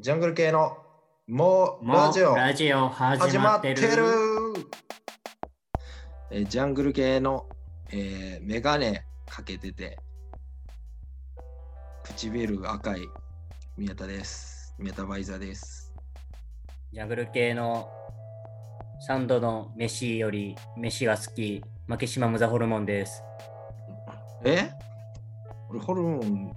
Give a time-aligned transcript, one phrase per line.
[0.00, 0.78] ジャングル系の
[1.26, 2.32] もうラジオ。
[2.32, 4.04] ラジオ始始まっててる。
[6.30, 7.48] えージャングル系の、
[7.90, 9.98] えー、メガネかけてて
[12.04, 13.00] 唇赤い
[13.76, 14.72] 宮田です。
[14.78, 15.92] 宮田バイザーです。
[16.92, 17.90] ジャングル系の
[19.04, 23.20] サンドの飯より飯が好き、負け島ムザホルモンです。
[24.44, 24.70] え？
[25.68, 26.52] 俺ホルモン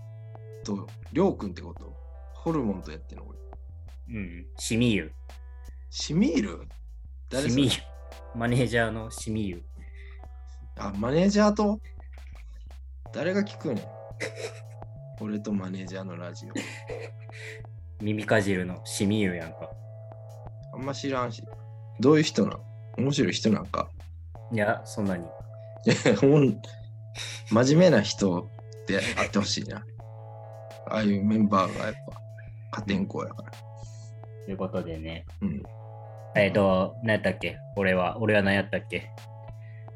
[0.64, 1.89] とりょうくんってこと？
[2.34, 3.26] ホルモンとやってんの？
[3.26, 3.30] 俺
[4.14, 4.46] うん。
[4.57, 5.12] シミユ。
[5.90, 6.67] シミール？
[7.30, 7.70] 誰シミユ。
[8.36, 9.63] マネージャーのシミユ。
[10.77, 11.80] あマネージャーと？
[13.13, 13.84] 誰が聞くねん
[15.22, 16.50] 俺とマネージャーのラジオ
[18.03, 19.70] 耳かじるのシミユやんか。
[20.73, 21.44] あんま知らんし。
[22.00, 22.62] どういう人なん？
[22.98, 23.89] 面白い人なんか？
[24.52, 25.23] いや、そんなに。
[25.23, 25.28] い
[26.08, 26.62] やほん
[27.50, 28.50] 真面目な人
[28.84, 29.86] ってあってほしいな。
[30.88, 31.95] ああいうメンバーがやっ
[32.72, 33.52] ぱ破天荒やから。
[34.52, 35.26] ということでね。
[35.41, 35.64] うん。
[36.36, 37.58] えっ、と、何やったっけ？
[37.78, 39.09] 俺は、俺は何やったっけ？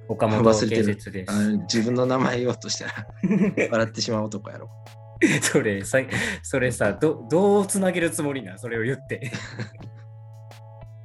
[0.08, 1.58] 岡本建設ですあ。
[1.64, 3.08] 自分の名前言おうとしたら
[3.70, 4.70] 笑ってしまう男やろ。
[5.42, 6.00] それさ、
[6.42, 8.60] それさ、どどうつなげるつもりなん？
[8.60, 9.30] それを言って。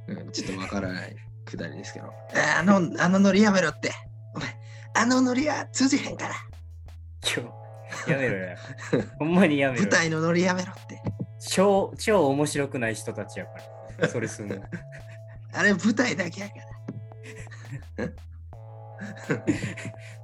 [0.07, 2.05] うん、ちょっとわからないくだりですけど。
[2.05, 3.91] ああの、あのノリやめろって。
[4.33, 4.47] お前、
[4.93, 6.35] あのノリは通じへんから。
[7.35, 7.51] 今
[8.05, 8.55] 日、やめろや。
[9.19, 9.91] ほんまにやめろ舞。
[9.91, 11.01] 台のノリやめろって。
[11.49, 13.51] 超、超面白くない人たちやか
[13.99, 14.07] ら。
[14.07, 14.55] それすんの。
[15.53, 16.55] あれ舞台だけやか
[17.97, 18.07] ら。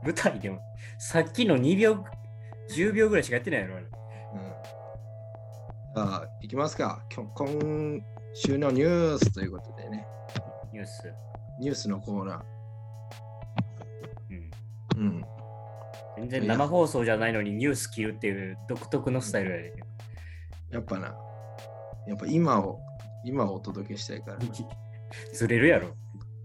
[0.04, 0.62] 舞台でも、
[1.00, 2.06] さっきの2秒、
[2.70, 3.86] 10秒ぐらいしかやってないやろ、あれ。
[3.86, 3.92] うん。
[5.96, 7.04] さあ、いきますか。
[7.10, 8.02] きょ今
[8.34, 10.06] 週のニュースということでね。
[10.72, 11.14] ニュース。
[11.60, 12.46] ニュースのコーナ
[14.30, 14.52] うん。
[14.96, 14.98] ー。
[14.98, 15.26] うん。
[16.18, 19.87] 全然生放送じゃないのにニュース切るっていう独特のスタイルやで。
[20.72, 21.16] やっぱな。
[22.08, 22.80] やっぱ今を、
[23.24, 24.38] 今をお届けしたいから。
[25.34, 25.90] ずれるやろ、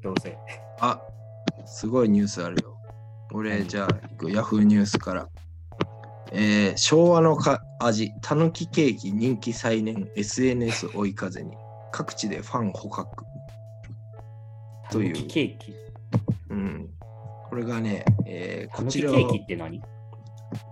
[0.02, 0.36] どうせ。
[0.80, 1.00] あ、
[1.66, 2.76] すごいニュースあるよ。
[3.32, 5.28] 俺、じゃあ、行くヤフーニュースから。
[6.32, 11.56] えー昭和のか味、たぬきケーキ人気再燃、SNS 追い風に、
[11.90, 13.24] 各地でファン捕獲。
[14.90, 15.74] というたぬきケーキ？
[16.50, 16.90] うん。
[17.48, 19.82] これがね、えーたこちらぬきケーキって何？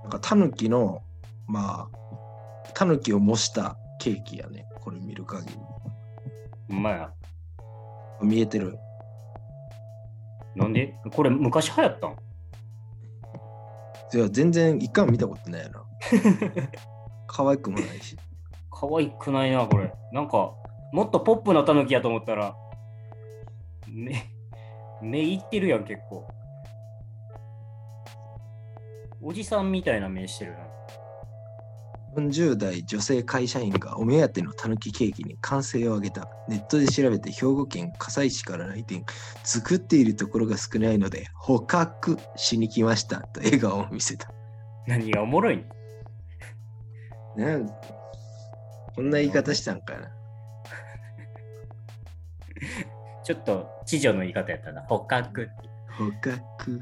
[0.02, 1.02] なんかタヌキの、
[1.46, 1.99] まあ、
[2.74, 4.66] タヌキを模したケーキやね。
[4.80, 5.54] これ見る限り。
[6.68, 7.12] ほんまや。
[8.22, 8.78] 見えてる。
[10.56, 10.94] なんで？
[11.14, 12.16] これ昔流行ったん？
[14.12, 15.84] いや、全然一回も見たことないやな。
[17.28, 18.16] 可愛くもないし。
[18.70, 19.92] 可愛くないな、これ。
[20.12, 20.52] なんか、
[20.92, 22.56] もっとポップなタヌキやと思ったら、
[23.86, 24.24] 目、
[25.00, 26.26] 目いってるやん、結構。
[29.22, 30.58] おじさんみたいな目してるな。
[32.16, 36.28] 40代女性会社員がお目当てのたぬきケーキに歓声を上げた。
[36.48, 39.04] ネットで調べて兵庫県加西市から来店。
[39.44, 44.32] 作っているところが少ないので捕獲しに来ましたと笑顔を見せた。
[44.86, 45.64] 何がおもろいん？
[47.36, 47.66] なん
[48.96, 50.10] こんな言い方したんかな。
[53.22, 54.82] ちょっと、知女の言い方やったな。
[54.82, 55.48] 捕獲。
[55.96, 56.80] 捕獲。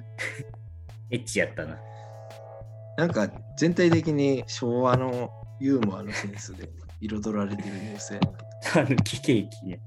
[1.10, 1.78] エッチやったな。
[2.98, 6.68] なんか全体的に昭和のユーモアのセンスで
[7.00, 8.28] 彩られてるニュースやな
[8.60, 9.80] タヌキケーキね。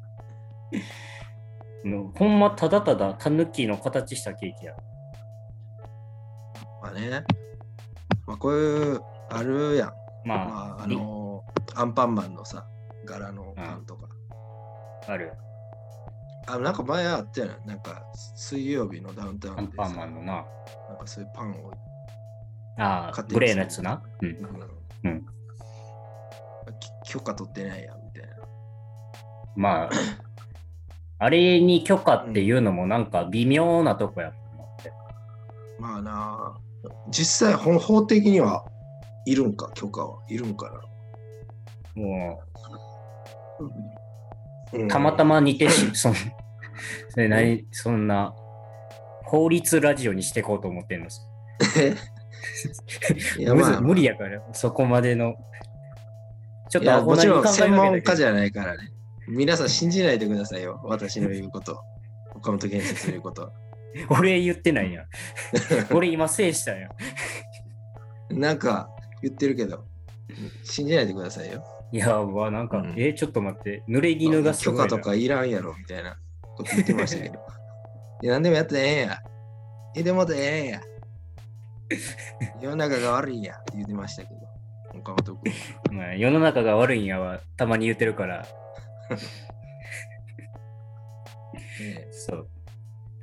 [1.84, 4.74] のほんまただただタヌキの形したケーキや。
[6.82, 7.26] まあね。
[8.26, 9.94] まあこういうあるやん。
[10.26, 11.44] まあ、まああの
[11.76, 12.66] アンパンマンのさ、
[13.04, 14.08] 柄のパンとか。
[15.08, 15.34] ある。
[16.48, 17.68] あ、なんか前あったやん。
[17.68, 18.04] なんか
[18.38, 20.34] 水曜日のダウンタウンでさアンパンマンのな。
[20.88, 21.91] なんかそういうパンを。
[22.78, 24.02] ああ、グレーのやつな。
[24.22, 24.38] うん。
[25.04, 25.26] うん
[27.04, 28.36] 許可取ってないやんみたいな。
[29.56, 29.90] まあ、
[31.20, 34.94] あれに許可っていうのもなんか微妙なとこやと思って。
[35.78, 38.64] まあなあ、実際法法的には
[39.26, 40.72] いるんか、許可はいるんか
[41.96, 42.40] も
[43.58, 44.78] な。
[44.78, 48.34] うんう、たまたま似てし、 そんそれ何そんな、
[49.26, 51.08] 法律ラジオにしていこうと思ってんの。
[53.38, 55.36] いやまあ無理やから、そこまでの。
[56.70, 58.92] ちょっともちろん専門家じゃないからね。
[59.28, 60.82] 皆さん信じないでくださいよ。
[60.84, 61.82] 私の言うこと。
[62.36, 63.52] 岡本建設の言うこと。
[64.10, 65.06] 俺言ってないやん。
[65.94, 66.90] 俺今制したや
[68.30, 68.40] ん。
[68.40, 68.90] なんか
[69.22, 69.86] 言ってるけど、
[70.64, 71.64] 信じないでくださいよ。
[71.92, 74.86] いやば、なんか、うんえ、ちょっと待って、濡れ衣がすごいな。
[74.86, 76.18] 許可とかいらんやろみたいな
[76.56, 77.36] こと言ってましたけど。
[78.24, 79.20] いや何でもやってええんや。
[79.96, 80.82] えでもでええんや。
[82.62, 84.42] 世の中が悪いんやって言ってましたけど。
[85.00, 85.54] 岡本君。
[85.92, 88.46] まあ、世の中が悪いんやはたまに言ってるから、
[91.80, 92.48] ねそう。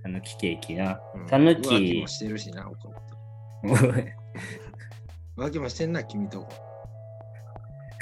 [0.03, 1.27] たぬきケーキなうん。
[1.27, 2.95] たぬ浮気きも、してるしな、岡本。
[5.37, 6.49] 浮気もしてんな、君とこ。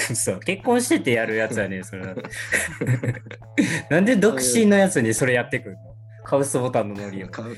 [0.14, 2.14] そう、結婚しててやるやつはね、それ
[3.90, 5.95] なんで独身のやつにそれやってくんの？
[6.28, 7.28] カウスボタンのノリを。
[7.28, 7.54] カウ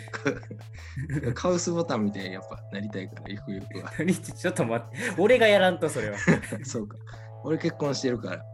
[1.35, 3.91] カウスボタンみたいにやっぱなりたいから、ゆくゆくは。
[4.37, 6.19] ちょっと待って、俺がやらんとそれは。
[6.65, 6.97] そうか。
[7.45, 8.45] 俺結婚してるから。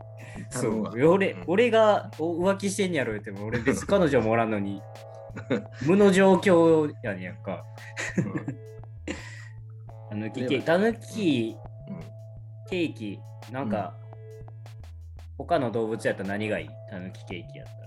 [0.51, 4.83] そう俺うん俺がお浮気してんやろっても俺別彼女もおらんのに
[5.87, 7.65] 無の状況やねんやんか。
[10.11, 11.57] たぬきケーキ、たぬき
[11.89, 12.01] うん
[12.71, 13.21] ケーキ、
[13.53, 13.95] なんか、
[15.39, 16.69] 他の動物やったら何がいい？
[16.91, 17.84] たぬきケーキやったら。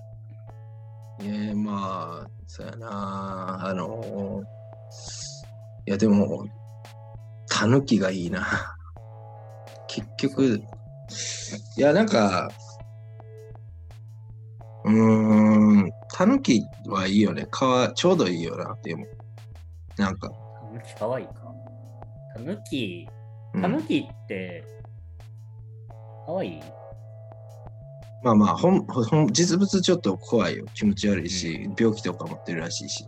[1.19, 3.67] いや、まあ、そうやな。
[3.67, 4.43] あの、
[5.85, 6.45] いや、でも、
[7.49, 8.45] タヌキがいいな。
[9.87, 10.61] 結局、
[11.77, 12.49] いや、なんか、
[14.85, 17.47] うーん、タヌキはいいよね。
[17.49, 19.05] かわちょうどいいよな、でも。
[19.97, 20.35] なんか、た
[20.71, 21.33] ぬきかわいいか。
[22.35, 23.07] たぬき、
[23.53, 24.63] うんたぬきって、
[26.25, 26.61] かわいい？
[28.23, 30.65] まあまあほんほん、実物ちょっと怖いよ。
[30.73, 33.05] 気持ち悪いし、病気とか持ってるらしいし。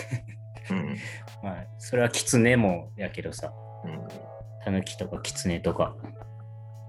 [0.70, 0.96] うん。
[1.42, 3.52] まあ、それはキツネもやけどさ、
[3.84, 4.08] うん
[4.64, 5.94] たぬきとかキツネとか。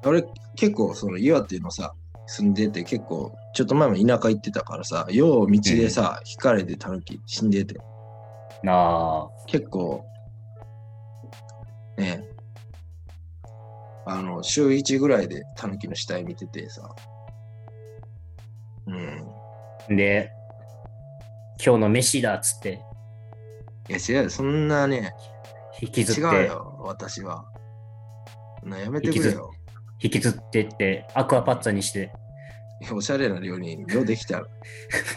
[0.03, 0.23] 俺
[0.55, 1.93] 結構その岩手のさ
[2.27, 7.75] 住んでて結構ちょっと前も田舎行ってたからさよう道でさ、引かれてタヌキ死んでて
[8.63, 10.05] なあ、結構
[11.97, 12.23] ね
[14.05, 16.89] あの週1ぐらいでタヌキの死体見ててさ
[18.87, 19.95] うん。
[19.95, 20.31] で、
[21.63, 22.81] 今日の飯だっつって、
[23.89, 24.29] いや違うよ。
[24.29, 25.13] そんなね
[25.81, 27.45] 引きず違って、うよ私は。
[28.63, 29.51] なやめてくれよ。
[30.01, 32.11] 引きずってって、アクアパッツァにして、
[32.91, 34.45] おしゃれな料理ようできた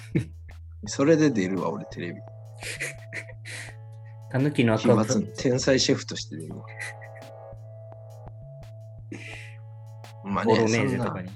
[0.86, 2.20] それで出るわ俺テレビ。
[4.30, 6.64] たぬきのア奇クアパッツ抜天才シェフとして出るわ。
[10.24, 11.30] まあァ、ボロネーゼとか、に。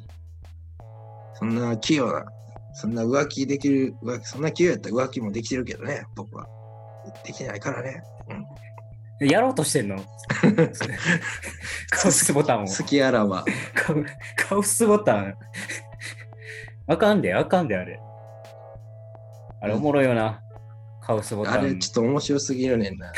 [1.45, 2.25] そんな器用な、
[2.73, 6.47] そんな浮気できる、浮気そんな器用やったら浮気もできてるけどね、僕は。
[7.27, 8.03] できないからね。
[9.21, 9.97] うん、やろうとしてんの？
[11.91, 12.67] カウスボタンを。
[12.67, 13.45] 好きあらば。
[14.37, 15.35] カウスボタン。
[16.87, 18.01] あかんで、あかんで、あれ。
[19.61, 20.41] あれおもろいよな。
[21.03, 21.61] カウスボタン。
[21.61, 23.13] あれちょっと面白すぎるねんな。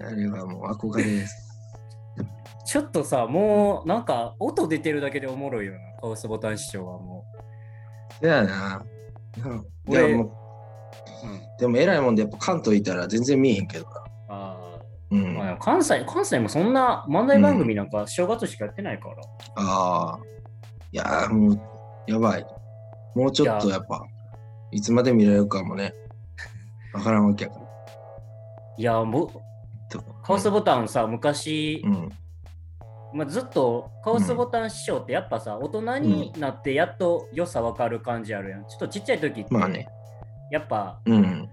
[0.00, 1.47] あれはもう憧れです。
[2.68, 5.78] ちょっとさ、もうなんか音出てるだけでおもろいよな。
[6.02, 7.24] カウスボタン師匠はも
[8.20, 8.84] だよな。
[9.42, 11.30] うんい俺やもうう。
[11.30, 11.40] うん。
[11.58, 13.90] でも偉いもんでやっぱ関東いたら全然見えへんけどな。
[14.28, 14.78] あ
[15.10, 15.28] うん。
[15.40, 19.14] あ、まあ、関西、関西もそんな漫才番組なんか正月しかやってないから。
[19.56, 20.18] ああ。
[20.92, 21.60] いやーもう、
[22.06, 22.46] やばい。
[23.14, 24.04] もうちょっとやっぱ、
[24.72, 25.94] いつまで見られるかもね。
[26.92, 27.62] わからんわけやから。
[28.76, 29.28] いや、もう、
[29.90, 32.10] とカウスボタンさ、昔、うん。
[33.14, 38.66] まあ、ずっとカウスボタン師匠ってやっぱさ、大人になってやっと良さわかる感じあるやん。
[38.66, 39.88] ちょっとちっちゃい時って、まあね。
[40.50, 41.48] やっぱうん。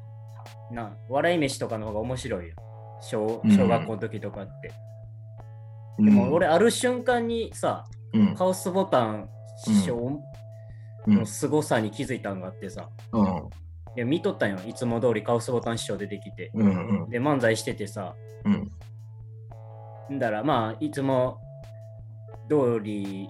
[0.71, 2.55] な、笑い飯とかの方が面白いよ。
[3.01, 4.71] 小うん小学校の時とかって。
[5.97, 8.35] ででも俺、ある瞬間にさ、うん。
[8.35, 10.21] カウスボタン師匠
[11.07, 13.25] うんの凄さに気づいたのがあってさ、うん。
[13.95, 14.57] いや見とったんよ。
[14.67, 16.51] いつも通りカウスボタン師匠出てきて。
[16.53, 17.03] うん。
[17.03, 17.09] うん。
[17.09, 18.49] で、漫才しててさ、う
[20.11, 20.15] ん。
[20.15, 21.39] んだらまあ、いつも
[22.49, 23.29] 通り、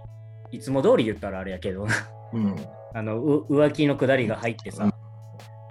[0.51, 1.88] いつも通り言ったらあれやけど、
[2.34, 2.55] うん。
[2.93, 4.89] あのう浮気のくだりが入ってさ、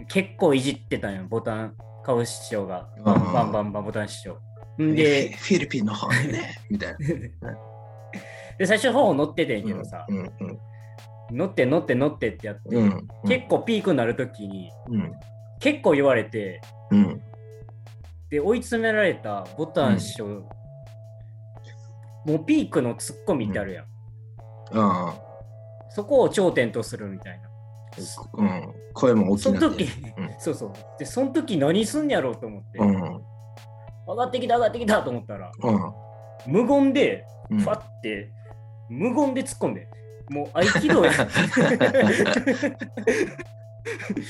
[0.09, 1.75] 結構いじってたんよ、ボタン、
[2.05, 2.89] カウ師匠が。
[3.03, 4.39] バンバンバンバンボタン師匠。
[4.83, 6.99] んで、で、フィリピンの方でね、 みたいな。
[8.59, 10.19] で最初の方乗っててんけどさ、うん。
[10.19, 10.59] うん。
[11.33, 13.09] 乗って乗って乗ってってやって、うん。
[13.27, 15.13] 結構ピークになるときに、うん。
[15.61, 16.61] 結構言われて、
[16.91, 17.23] うん。
[18.31, 20.47] で、追い詰められたボタン師匠、
[22.25, 23.87] もうピークのツッコミってあるやん。
[24.73, 25.15] あ
[25.91, 27.49] そこを頂点とするみたいな。
[27.49, 27.51] あ。
[28.35, 28.75] うん。
[28.95, 29.85] 声も大きそのなって。
[29.85, 30.73] 時、うんそうそう。
[30.99, 33.23] で、その時何すんやろうと思って、うん。
[34.07, 35.93] 上がってきた上がってきたと思ったら、うん。
[36.47, 38.33] 無言で、うんファって、
[38.89, 39.89] 無言で突っ込んで、
[40.31, 41.13] もう合気道や。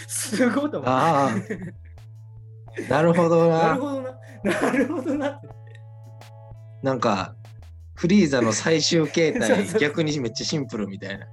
[0.08, 0.88] すごいと思って。
[0.88, 1.30] ああ。
[2.88, 3.58] なるほどな。
[3.58, 4.10] なるほどな。
[4.42, 5.40] なるほどな。
[6.82, 7.34] なんか、
[7.94, 11.26] フリーザの最終形態、逆にめっちゃシンプルみたいな。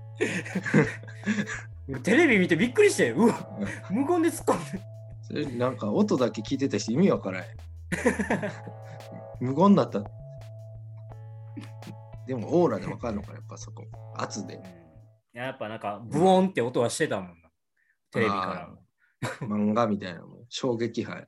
[2.03, 4.81] テレビ見てびっくりして、うわ、無言で突っ込んで。
[5.21, 7.43] それなんか音だけ聞いてた人意味わからん。
[9.39, 10.03] 無言だった。
[12.27, 13.85] でもオーラでわかるのかなやっぱそこ。
[14.15, 15.39] 圧でうん。
[15.39, 17.49] やっぱなんか、ブオンって音はしてたもんな。
[18.11, 18.69] テレビから。
[19.47, 20.45] 漫画みたいなもん。
[20.49, 21.25] 衝撃波。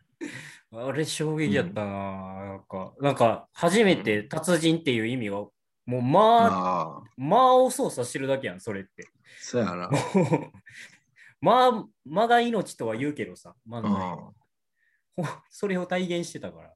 [0.75, 5.51] あれ衝撃やったな、なんか、なんか、初めて達人っていう意味が、も
[5.99, 9.07] う、まあ、ああ、間を操作してるだけやん、それって。
[9.39, 9.89] そうやな。
[11.41, 15.25] まあ、間が命とは言うけどさ、漫才うん。
[15.25, 16.73] ほそれを体現してたから、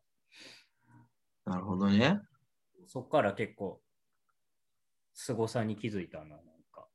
[1.45, 2.19] なるほどね。
[2.85, 3.81] そっから結構、
[5.13, 6.39] 凄さに気づいたな、なん
[6.71, 6.87] か。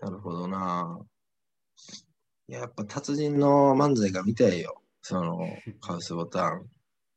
[0.00, 0.98] なるほどな。
[2.48, 4.82] いややっぱ達人の漫才が見たいよ。
[5.08, 5.38] その、
[5.80, 6.68] カウスボタン、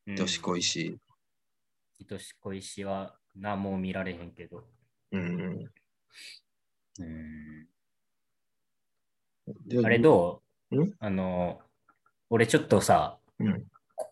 [0.06, 1.00] うんどしこいし。
[2.12, 4.64] 愛し恋しは何も見られへんけど。
[5.12, 5.66] うん。
[7.00, 7.68] うん
[9.66, 11.62] であれどんうあの、
[12.30, 13.66] 俺ちょっとさ、うん。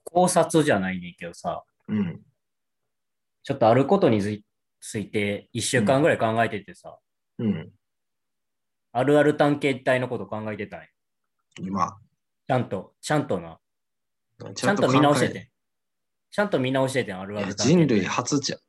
[0.06, 2.20] 考察じゃないねんけどさ、うん。
[3.44, 4.44] ちょっとあることについ
[4.82, 6.98] ついて1週間ぐらい考えててさ、
[7.38, 7.70] うん。
[8.92, 10.88] あるある探検隊のこと考えてたんや。
[11.62, 11.96] 今。
[12.48, 13.60] ちゃんと、ちゃんとな。
[14.56, 15.48] ちちゃんと見直して考てん。
[16.30, 18.60] ちゃんと見直しててん、あるえいやある探検隊人類初じゃ ん。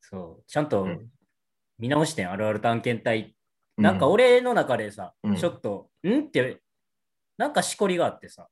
[0.00, 1.10] そう、ちゃんとうん
[1.78, 3.36] 見直してん、あるある探検隊。
[3.76, 6.26] うなんか、俺の中でさ、うんちょっと、ん？
[6.26, 6.60] って、
[7.36, 8.48] なんかしこりがあってさ、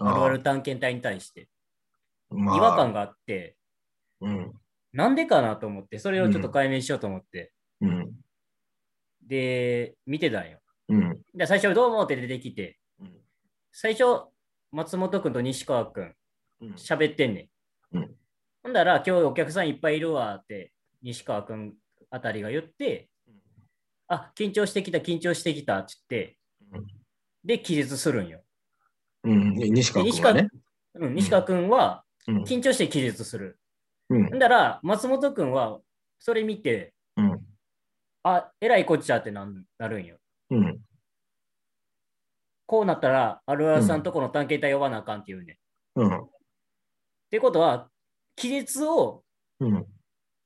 [0.00, 1.48] あるある探検隊に対して
[2.30, 3.56] まあ違和感があって、
[4.20, 4.52] うん。
[4.92, 8.12] なんでかなと思って、それをちょっと解明しようと思って、うん。
[9.22, 10.58] で、見てたんよ。
[10.88, 11.20] うん。
[11.34, 13.12] で、最初、どうもって出てきて、うん
[13.72, 14.04] 最初、
[14.70, 16.12] 松本君と西川君、
[16.60, 16.72] うん。
[16.74, 17.50] 喋ってんね
[17.92, 17.96] ん。
[17.98, 18.10] うん
[18.62, 20.72] ほんだら、今日お客さんいっぱいいるわって、
[21.02, 21.74] 西川君
[22.10, 23.10] あたりが言って、
[24.08, 26.38] あ、緊張してきた、緊張してきたって言って、
[26.72, 26.86] うん
[27.44, 28.40] で、気絶するんよ。
[29.22, 29.54] うん。
[29.54, 30.48] で西川川君はね。
[30.94, 32.42] うん、西川君はうん。
[32.44, 33.58] 緊張して気絶する。
[34.08, 35.80] うんほんだら、松本君は
[36.18, 37.40] それ見て、うん。
[38.22, 40.16] あ、えらいこっちゃってなんなるんよ。
[40.50, 40.80] うん。
[42.66, 45.56] こうなったら、あるあるさんとこの探検隊呼ばなあかんって言うねん。
[45.56, 45.58] っ
[45.96, 46.28] うん。
[47.30, 47.90] てことは、
[48.36, 49.22] 気絶を
[49.60, 49.86] うん。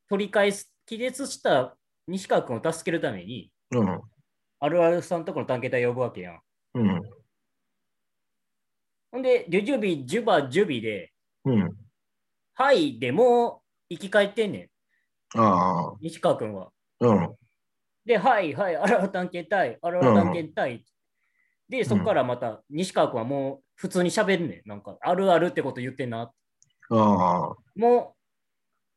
[0.08, 1.76] 取り返す、気絶した
[2.06, 4.00] 西川君を助けるために、うん。
[4.60, 6.40] あるあるさんとこの探検隊呼ぶわけやん。
[6.74, 7.02] うん。
[9.10, 11.12] ほんで、ジュジュビ、ジュバ、ジュビで、
[11.44, 11.76] うん。
[12.54, 15.96] はい、でもう生き返ってんねん、ああ。
[16.00, 16.72] 西川君は。
[17.00, 17.36] うん。
[18.08, 20.82] で、はい、はい、あるある探検隊、あるある探検隊。
[21.68, 24.68] で、そこからまた西川君はもう普通に喋んねん。
[24.68, 26.22] なんか、あるあるってこと言ってんな。
[26.22, 26.32] あ
[26.88, 27.54] あ。
[27.76, 28.16] も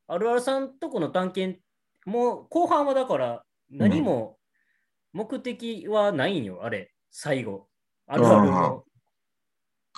[0.07, 1.61] う、あるあるさんとこの探検、
[2.05, 4.37] もう後半はだから何も
[5.11, 7.67] 目的はないんよ、あれ、最後。
[8.07, 8.85] あるあるの。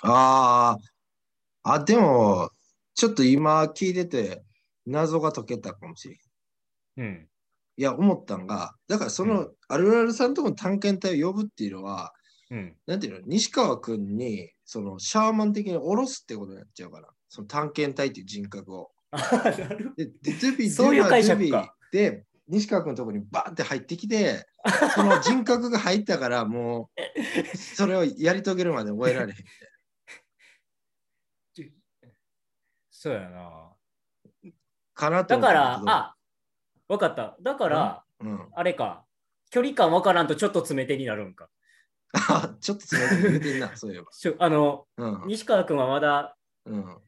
[0.02, 0.76] あ
[1.62, 1.72] あ。
[1.74, 2.50] あ、でも、
[2.96, 4.42] ちょっと今聞いてて、
[4.86, 7.06] 謎が解けたかもしれん。
[7.06, 7.28] うん。
[7.76, 12.12] いや、思ったんが、だからその、あるあるさんとこの探検隊を呼ぶっていうのは、
[12.50, 12.76] うん。
[12.86, 18.90] なんていうの、西川君に、その、シャーマン的に下ろすってことになっちゃうから、その探検隊っていう人格を。
[19.10, 24.46] あなるで、でズビ、そういう解釈かズビで、西川君のところにバーって入ってきて、
[24.94, 29.38] その人格が入ったから、もう、それをやり遂げるまで終えられへん。
[32.90, 33.72] そうやな。
[34.94, 36.13] かなとだからあ、
[36.94, 37.36] わかった。
[37.42, 38.48] だから、うん。
[38.54, 39.04] あれか、
[39.50, 41.48] 距離感わからんとちょっと詰め手になるんか。
[42.12, 44.08] あ、 ちょっと詰めて言うてんな、そういえば。
[44.38, 45.22] あの、うん。
[45.26, 46.36] 西川君はまだ、
[46.66, 46.98] うん。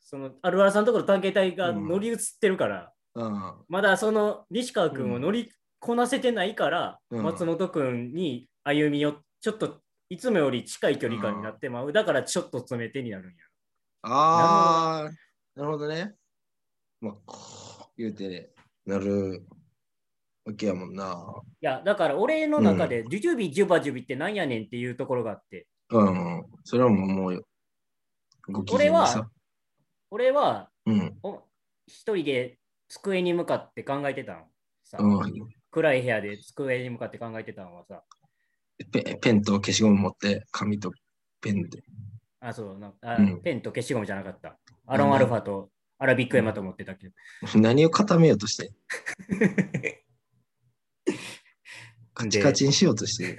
[0.00, 3.54] その、あるあるさんのところ探検隊が乗り移ってるから、うん。
[3.68, 11.92] まだその西川君を乗りこなせてないから、うん松本君に歩みをちょっといつもより近い距離感になってまう。
[11.92, 13.44] だからちょっと詰め手になるんや。
[14.02, 15.10] ああ、
[15.54, 16.14] なるほどね。
[17.00, 18.50] まあ、言うてね、
[18.86, 19.44] なる
[20.44, 21.24] わけやもんな。
[21.60, 26.44] いや、だから俺の中で、ジュジュビ、ジュバジュビってなんやねんっていうところがあって、うん。
[26.64, 27.46] それはもう、もう、
[28.48, 29.28] ご機嫌にさ。
[30.10, 31.18] 俺はうん。
[31.22, 31.42] お
[31.86, 34.44] 一人で机に向かって考えてたの。
[34.84, 35.32] さうん。
[35.70, 38.02] 暗い部屋で机に向かって考えてたのはさ、
[38.92, 40.92] ペペンと消しゴム持って、紙と
[41.40, 41.82] ペンで。
[42.40, 44.56] あ、そうなあ、うんペンと消しゴムじゃなかった。
[44.86, 47.14] アロンアルファとアラビックエマと思ってたけど。
[47.60, 48.72] 何を固めようとして、
[52.14, 53.38] カチカチにしようとしてる。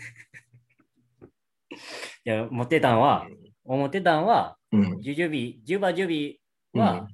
[2.26, 3.28] いや、持ってたんは、
[3.64, 5.02] 思ってたんは、うん。
[5.02, 6.42] ジュジュビ、ジュバジュビ
[6.74, 7.08] は、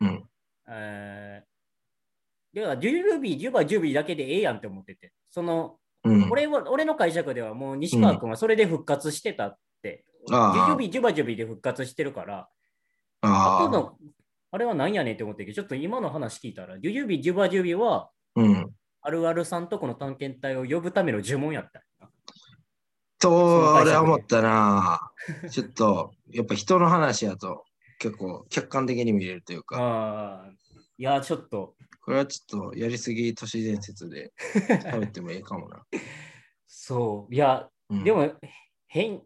[0.00, 0.28] うん。
[0.68, 1.48] えー
[2.54, 6.30] では、ジュジュビ、ジュバジュビだけでええやんって思ってて、その、うん。
[6.30, 12.48] 俺は俺の解釈ではもう西川君はそれで復活してたって、ああジュジュビ、ジュバジュビで復活してるから、
[13.20, 13.28] あ
[13.62, 13.64] あ。
[13.66, 13.96] あの
[14.50, 18.70] あれは何やねんって思ってるけど、ちょっと今の話聞いたら、デュユビ、デュバデュビは、うん。
[19.00, 21.82] あるあるさんとこの探検隊を呼ぶための呪文やった。
[23.18, 25.10] と、の解釈で俺は思ったな。
[25.50, 27.64] ちょっと、やっぱ人の話やと
[27.98, 30.50] 結構客観的に見れるというか、ああ、
[30.96, 34.32] いや、ちょっと、これはちょっとやりすぎ都市伝説で
[34.84, 35.84] 食べてもいいかもな。
[36.66, 38.32] そう、いや、うん、でも、
[38.86, 39.22] 変、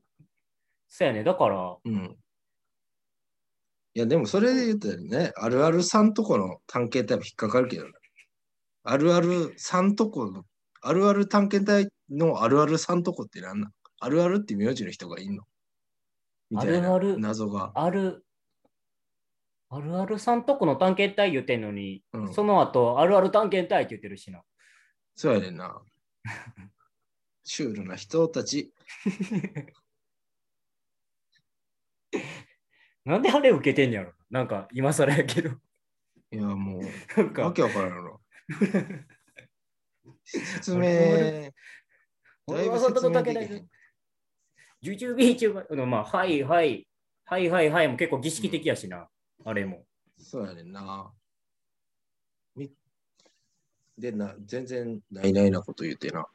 [0.88, 2.16] そうやね、だから、うん。
[3.94, 7.90] いや、でもそれで言ったらね、あるあるさんとこの探検隊も引っかかるけどな。
[8.84, 10.44] あるあるさんとこの、
[10.80, 13.70] あるある探検隊のあるあるさんとこって何なん？
[14.00, 15.44] あるあるって名字の人がいんの？
[16.50, 17.70] みたいなあるある謎が。
[17.74, 18.24] ある、
[19.68, 24.42] あるあるさんとこの探検隊言ってんのに、うんその後、あるある探検隊って言ってるしな。
[25.14, 25.82] そうやねんな。
[27.44, 28.72] シュールな人たち。
[33.04, 35.50] なんであれ受けてんねやろなんか、今更やけど。
[36.30, 36.82] いや、もう、
[37.16, 38.20] なんか、わけわからんの。
[40.24, 41.54] 説明、ある
[42.46, 43.70] だいぶあるさんとこ説明探検隊できへん。
[44.82, 46.88] ジュジュビーチューバまあ、はいはい、
[47.24, 49.08] はいはいはいも結構儀式的やしな、
[49.44, 49.84] あれも。
[50.18, 51.12] そうやねんな。
[52.56, 52.72] み
[53.98, 56.26] でな、全然ないないなこと言ってな。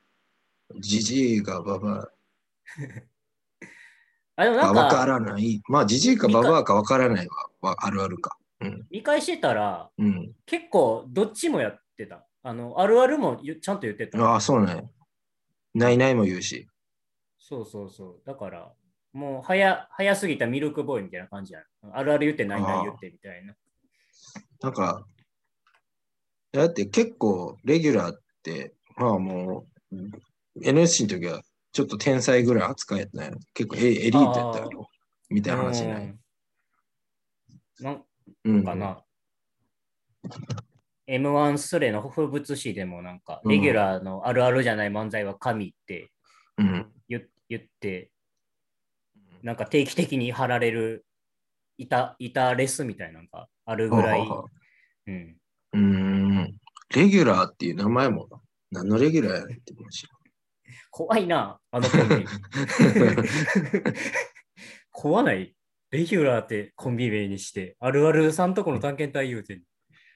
[0.80, 2.12] じじいがババ
[4.38, 5.62] あ、でもアかわからない。
[5.68, 8.38] まあ、じじいかババアかわからないはわあるあるか。
[8.62, 8.88] うん。
[8.92, 10.32] 見返してたら、うん。
[10.46, 12.26] 結構どっちもやってた。
[12.44, 14.20] あの、あるあるもゆちゃんと言ってた。
[14.20, 14.90] ああ、そうね。
[15.74, 16.68] ないないも言うし。
[17.40, 18.22] そうそうそう。
[18.26, 18.72] だから、
[19.12, 21.64] もう早早すぎたミルクボーイみたいな感じやん。
[21.92, 23.56] あるある言ってないない言ってみたいな。
[24.62, 25.04] なんか、
[26.52, 29.98] だって結構レギュラーって、まあもう、
[30.62, 31.42] NSC の時は
[31.78, 33.40] ちょっと天才ぐらい扱いやったんやろ。
[33.54, 34.90] 結構エエリートやったやろ。
[35.30, 36.06] みたいな話ない。
[36.06, 36.20] うん
[37.80, 38.04] なん
[38.46, 38.64] うん。
[38.64, 39.04] かな。
[41.08, 46.10] M1 スレの風物詩でもなんか、うんレギュラーのあるあるじゃない漫才は神って
[46.58, 46.92] うん。
[47.08, 48.10] 言言って、
[49.44, 51.06] なんか定期的に貼られる
[51.78, 54.28] 板板レスみたいなのがあるぐらい。
[55.06, 55.38] うん、
[55.74, 56.56] うーん。
[56.96, 58.42] レギュラーっていう名前もな、
[58.82, 60.08] 何のレギュラーやねんって話。
[60.92, 62.26] 怖いな、あのコンビ。
[64.92, 65.56] 怖ない？
[65.92, 69.64] レギュラーってコンビ名にして、あるあるさんとこの探検隊言うてん。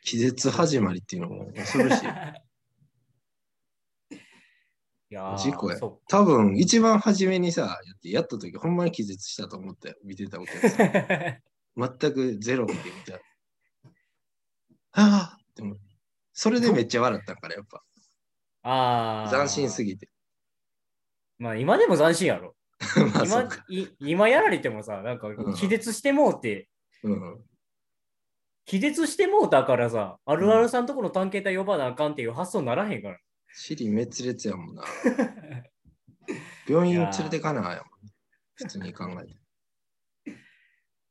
[0.03, 2.05] 気絶始まりっていうのも恐ろしい。
[5.11, 9.95] いやー事故やそ多分、一番初めにさ、やってやった時、ほんまに気絶したと思ったよ。
[10.03, 10.87] 見てたお客さん。
[10.87, 11.41] っ
[11.99, 13.19] 全くゼロで見た。
[14.93, 15.75] ああでも、
[16.33, 17.83] それでめっちゃ笑ったから、やっぱ。
[18.63, 19.29] ああ。
[19.29, 20.10] 斬新すぎて。
[21.41, 22.55] まあ今でも斬新やろ。
[23.29, 26.69] まあ、今今やられてもさ、なんかうん気絶してもうて、
[27.03, 27.43] うん。
[28.65, 33.17] 気絶してもうたからさ、あるあるさんとこの探検隊呼ばなあかんっていう発想にならへんから。
[33.55, 34.83] 尻滅裂やもんな。
[36.69, 37.87] 病院連れてかなあやもん。
[38.53, 40.37] 普通に考えて。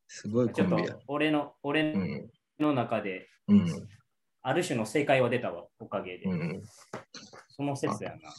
[0.06, 1.02] すごいコちょっと。
[1.08, 2.30] 俺の俺うん。
[2.60, 3.88] の中で、うん。
[4.42, 6.26] ある種の正解は出たわ、おかげで。
[6.26, 6.62] うん。
[7.48, 8.32] その説やな。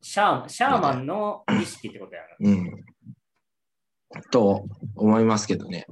[0.00, 2.50] シャーシャーマンの意識ってことやな。
[2.50, 2.84] うん。
[4.30, 5.86] と思いますけどね。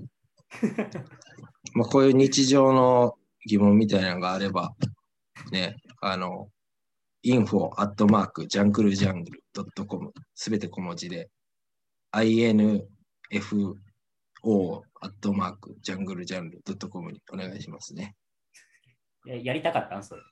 [1.74, 4.74] まあこういう日常の疑問みたいなのがあれば、
[5.50, 6.50] ね、あの、
[7.24, 11.28] info アットマークジャングルジャングルドットコムすべて小文字で
[12.12, 13.74] info
[15.00, 18.14] アットマークジャングルジャングルドットコムにお願いしますね。
[19.26, 20.04] ややりたかったん？
[20.04, 20.22] それ。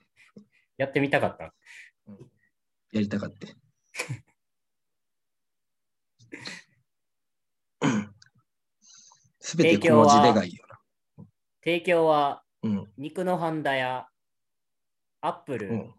[0.77, 1.51] やってみたかったん？
[2.93, 3.47] やりたかった。
[9.39, 10.65] すべて小文字でがいいよ
[11.63, 12.69] 提供はな。
[12.69, 12.91] うん。
[12.97, 14.07] 肉のハンダや
[15.21, 15.95] アップル、うん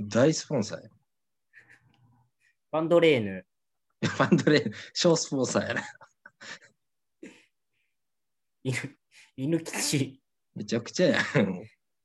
[0.00, 0.88] 大スポンサーや。
[2.70, 3.44] バンドレーヌ、
[4.18, 5.82] バンドレー、小スポンサーやな。
[8.62, 8.98] 犬
[9.36, 10.22] 犬吉、
[10.54, 11.24] めちゃくちゃやん。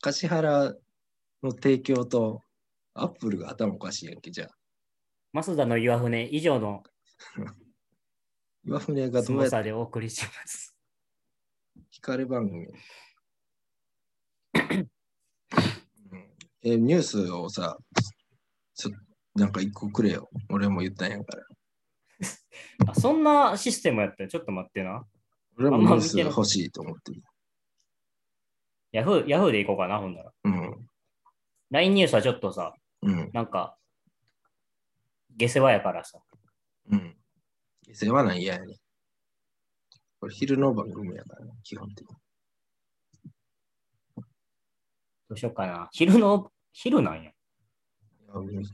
[0.02, 0.74] 柏原
[1.44, 2.44] の提供と
[2.94, 5.42] アップルが頭おかしいやんけ、じゃあ。
[5.42, 6.84] 増田の岩船以上の
[8.66, 10.76] 岩船がスどうやってでお送りします。
[11.90, 12.66] 光番組。
[12.66, 12.70] う
[14.78, 14.90] ん
[16.66, 17.78] えニュースをさ、
[18.74, 18.92] ちょ
[19.36, 20.30] なんか一個くれよ。
[20.50, 21.44] 俺も言ったんやから。
[22.88, 25.06] あそんなシステムやったらちょっと待ってな。
[25.58, 27.22] 俺もニュース欲しいと思ってる。
[28.92, 30.32] ヤフー、ヤフーでいこうかな、ほんなら。
[30.44, 30.90] うん。
[31.72, 33.30] LINE ニュースはちょっとさ、うん。
[33.34, 33.78] なんか、
[35.36, 36.20] 下世話やからさ。
[36.90, 37.16] うん。
[37.94, 38.78] 世話ない嫌やね。
[40.20, 42.16] これ昼の番組やからね、基本的に。
[45.30, 45.90] どうしようかな。
[45.92, 47.32] 昼の、昼なんや。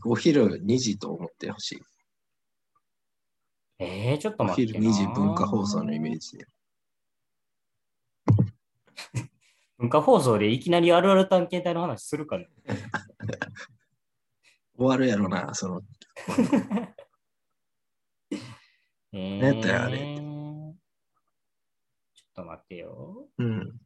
[0.05, 1.81] お昼2時と思ってほしい。
[3.79, 4.89] えー、ちょっとお待って昼な。
[4.89, 6.45] 2時文化放送のイメージで。
[9.79, 12.45] 文化放送でいきなりあるある探検隊の話するから。
[14.79, 15.81] 終わるやろな、その。
[19.11, 20.73] えー、何やったあれちょ
[22.29, 23.27] っと待ってよ。
[23.37, 23.79] うん。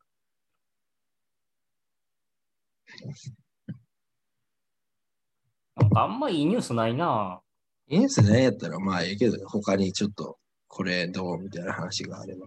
[5.75, 7.41] なんかあんまいいニュースないな。
[7.87, 12.45] ニュースねやったらまあええけど、他にちょっとこれどうみたいな話があれば。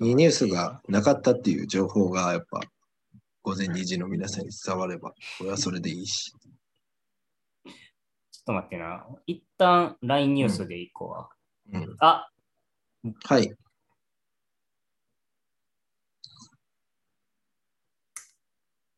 [0.00, 2.60] いいニュースがなかったっていう情報がやっぱ
[3.42, 6.32] 午前2時の皆さんに伝われば、これはそれでいいし。
[8.44, 9.06] ちょっと待ってな。
[9.26, 11.30] 一旦 LINE ニュースでいこうわ。
[11.72, 11.96] うん。
[12.00, 12.28] あ、
[13.24, 13.54] はい。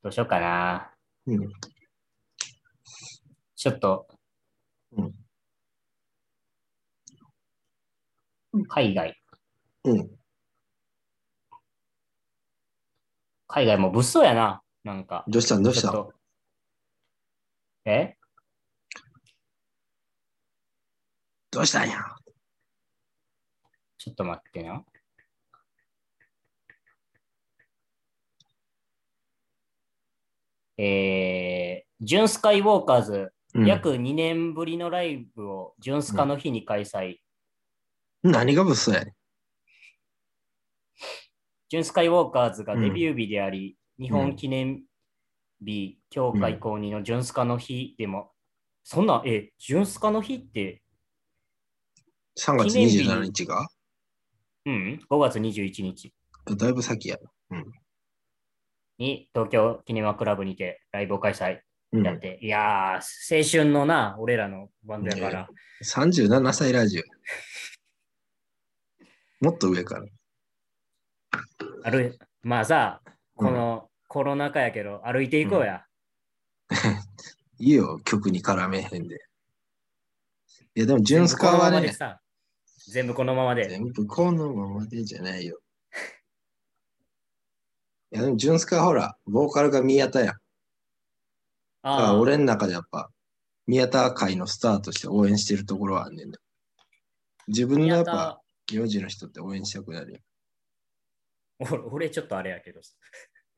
[0.02, 0.94] どうしようかな。
[1.26, 1.48] うん。
[3.54, 4.06] ちょっと。
[4.92, 5.14] うん
[8.68, 9.20] 海外。
[9.84, 10.10] うん。
[13.48, 14.62] 海外も物騒やな。
[14.84, 15.24] なんか。
[15.28, 15.62] どうしたん？
[15.62, 16.08] どうした？
[17.84, 18.16] え？
[21.54, 21.98] どうしたんや？
[23.96, 24.84] ちょっと待ってな。
[30.76, 33.66] えー、ジュンスカイウォーカーズ、うん。
[33.66, 37.18] 約2年ぶりのライブをジュンスカの日に開催。
[38.24, 39.14] 何が物騒やね
[41.68, 44.16] ジュンスカイウォーカーズがデビュー日であり、日うん。
[44.16, 44.82] 本記念
[45.64, 48.32] 日、協会公認のジュンスカの日でも、
[48.82, 50.82] そんな、え、ジュンスカの日って、
[52.38, 53.68] 3月記念日27日が？
[54.66, 56.12] うん、5月21日
[56.56, 57.18] だいぶ先や
[57.50, 57.62] な。
[58.98, 61.60] に東京キネマクラブにてライブを開催
[61.94, 62.02] うん。
[62.04, 65.48] やって、いやー、青春のな、俺らのバンドやから、
[65.84, 67.02] 37歳ラジオ。
[69.44, 70.06] もっと上から。
[71.84, 73.00] ある、まあさ、
[73.36, 75.86] このコロナ禍やけど、歩いていこうや。
[77.58, 79.24] いいよ、曲に絡めへんで。
[80.74, 82.20] いや、でも、ジュンスカはね、までさ、
[82.88, 83.68] 全部このままで。
[83.68, 85.60] 全部このままでじゃないよ。
[88.12, 90.34] いや、でも、ジュンスカはほら、ボーカルが宮田やん。
[91.82, 93.10] ああ、俺の中でやっぱ、
[93.66, 96.38] 宮田会のスターとして応援してるところはあんねんだ。
[97.48, 100.18] 自分のやっ宮ぱ田、名字の人って応援したくなるよ。
[101.58, 102.80] 俺俺ちょっとあれやけど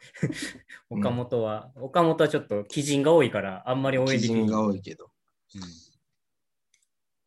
[0.90, 4.42] 岡本は、岡本はちょっと鬼人が多いから、あんまり応援基できない。
[4.44, 5.10] 人が多いけど。
[5.54, 5.85] うん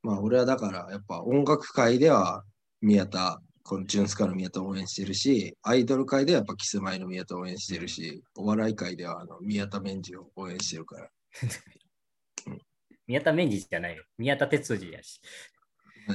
[0.04, 2.44] まあ俺はだからやっぱ音楽界では
[2.82, 11.10] 宮田、このジュンスカの宮田を応援してるし、アイドル界ではやっぱキスマイの宮田を応援してるし、お笑い界ではあの宮田メンジを応援してるから。
[13.06, 14.04] 宮田メンジじゃないよ。
[14.18, 15.20] 宮田哲司やし。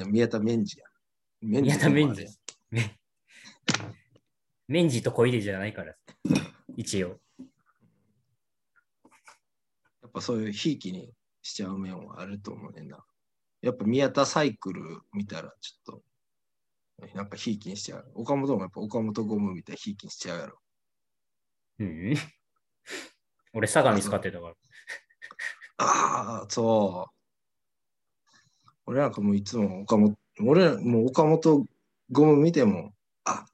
[0.07, 0.87] 宮田メンジや。
[1.43, 2.27] メ宮田メンジ
[4.67, 5.95] メンジと小出じゃないから。
[6.77, 7.21] 一応。
[10.03, 13.05] やっぱそういうひいきにしちゃう面はあると思うねんな。
[13.65, 16.01] やっぱ宮田サイクル見たらちょっ
[17.03, 18.13] と、なんかひいきにしちゃう。
[18.15, 20.59] 岡本もやっぱ岡本ゴムみたいにひいきにしちゃうやろ。
[21.79, 22.15] うん。
[23.55, 24.55] 俺、相模使ってたから。
[25.79, 27.15] ああ、そう。
[28.85, 31.65] 俺なんかもういつも岡本、俺もう岡本
[32.11, 32.93] ゴム見ても、
[33.25, 33.47] あ、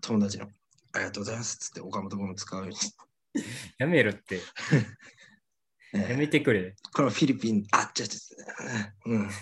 [0.00, 0.46] 友達の、
[0.94, 2.76] ありがとうございますっつって岡本ゴム使うように。
[3.78, 4.40] やめるって。
[5.92, 6.60] やえめてくれ。
[6.60, 8.20] ーこれはフィリピン、あ、ちょちょ
[9.06, 9.18] う。
[9.18, 9.28] ん。
[9.28, 9.34] フ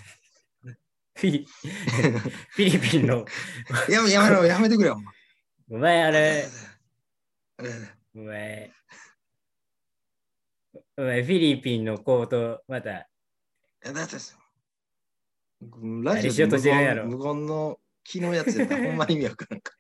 [1.27, 3.25] ィリ フィリピンの、
[3.89, 5.01] やめやめろ、やめてくれよ。
[5.69, 6.03] お前。
[6.03, 6.47] ああれ、
[8.15, 8.73] お前、
[10.97, 13.09] お前フィリピンのコート、また、
[13.83, 14.37] だってさ
[15.61, 17.07] ラ何しようとしてるんやろ。
[17.07, 19.73] 無言の木のやつやったらほんまに意味わからんか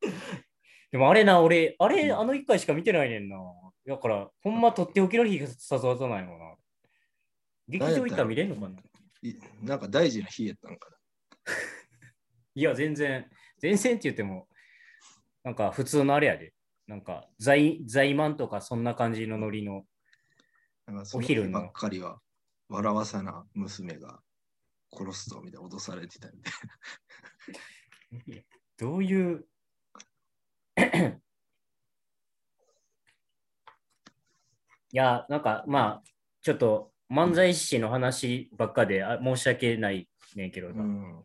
[0.92, 3.36] でもあれな、俺、あれ、うんあの一回しか見てないねんな。
[3.86, 6.54] だから、ほんまとっておきの日が誘わさないのかな。
[7.68, 8.76] 劇場行ったら見れんのかな？
[9.22, 10.88] いなんか大事な日やったんか
[12.54, 14.48] いや、全然、全然って言っても、
[15.42, 16.52] なんか普通のあれやで。
[16.86, 19.84] なんか、在在満とかそんな感じのノリの。
[21.14, 22.20] お昼のばっかりは
[22.68, 24.22] 笑わさな娘が
[24.92, 26.50] 殺すとみたいな脅されてたみた
[28.32, 28.44] い
[28.78, 29.48] どういう。
[34.92, 36.10] いや、なんかまあ、
[36.42, 41.22] ちょっと漫才師の話ばっかであ申し訳ないねんけどな、うん。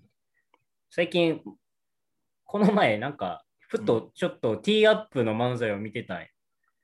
[0.90, 1.42] 最近、
[2.46, 6.28] この前、なんか、ふとちょっとティーアップの漫才を見てたんや。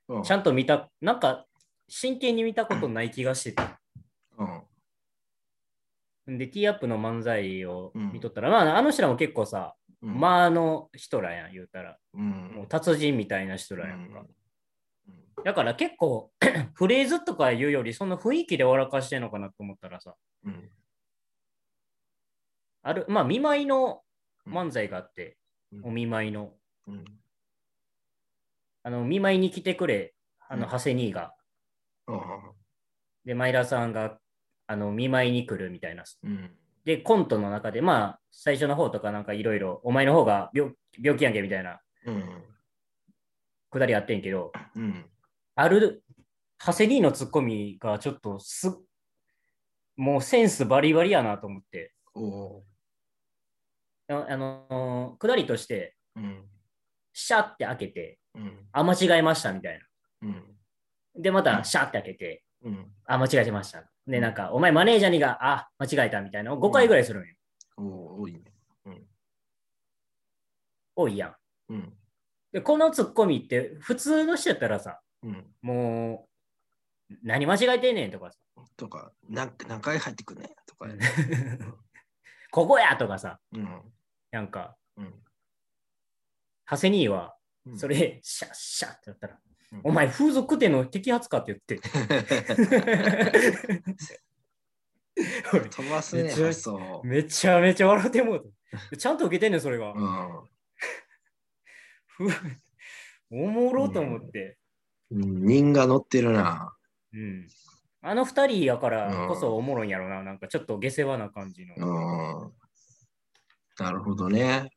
[0.08, 1.44] うんちゃんと見た、なんか、
[1.86, 3.62] 真剣に見たことない気がしてて。
[6.26, 6.38] うん。
[6.38, 9.87] で、ティーアップの漫才を見とったら、まあ、あの人らも結構さ、うん。
[10.00, 11.98] まあ、あの人らやん、言うたら。
[12.14, 12.52] うん。
[12.54, 14.20] もう達人みたいな人らやんか。
[14.20, 14.26] うん
[15.44, 16.32] だから結構、
[16.74, 20.68] フレーズとか言うより、その雰囲気で笑かしてんのかなと思ったらさ、うん。
[22.82, 24.02] ある、まあ、見舞いの
[24.46, 25.36] 漫才があって、
[25.72, 26.54] うんお見舞いの。
[26.86, 27.04] うん。
[28.82, 30.14] あの、見舞いに来てくれ、
[30.48, 31.34] あの、うん長谷兄が。
[32.06, 32.20] うん。
[33.24, 34.18] で、前田さんが、
[34.66, 36.04] あの、見舞いに来るみたいな。
[36.24, 36.57] うん。
[36.88, 42.24] で、コントの中で、まあ、最初の方とかなんかいろいろ、お前の方が病病気やんけみたいなうん。
[43.68, 45.04] くだりあってんけど、うん。
[45.54, 46.02] ある、
[46.58, 48.74] 長谷兄のツッコミがちょっとす、
[49.98, 51.92] もうセンスバリバリやなと思って。
[54.08, 56.48] ああのー、くだりとして、うん。
[57.12, 58.66] シャって開けて、うん。
[58.72, 59.78] あ、間違えましたみたい
[60.22, 60.30] うん。
[60.32, 60.42] な。
[61.16, 62.86] で、またシャって開けて、うん。
[63.04, 63.84] あ、間違えてました。
[64.08, 67.34] で、なんか、お前マネージャーにが、あ、間違えたみたいなのを5回ぐらいするんよ。
[67.76, 68.40] おう、多いね。
[70.98, 71.34] 多いやん。
[71.68, 71.92] うん。
[72.52, 75.46] で、このツッコミって、普通の人やったらさ、うん。
[75.62, 76.26] も
[77.10, 78.38] う、何間違えてんねんとかさ、
[78.76, 80.98] とか、なん何回入ってくんねとかね。
[82.50, 83.92] ここやとかさ、うん。
[84.32, 85.22] なんか、うん。
[86.68, 89.47] 長谷兄は、うんそれ、シャッシャッってやったら、うん
[89.84, 91.80] お前風俗店の摘発かって言って。
[95.70, 97.02] 飛ばすね、めっちゃ発想。
[97.04, 98.52] めちゃめちゃ笑ってもう
[98.90, 98.96] た。
[98.96, 99.92] ちゃんと受けてんねん、それが。
[99.92, 100.48] うん。
[102.06, 102.28] ふ
[103.30, 104.56] おもろと思って。
[105.10, 106.74] うん人が乗ってるな。
[107.12, 107.48] うん。
[108.02, 110.22] あの二人やからこそおもろいんやろな。
[110.22, 111.74] なんかちょっと下世話な感じの。
[111.74, 111.84] いう
[112.46, 112.52] ん。
[113.78, 114.70] なるほどね。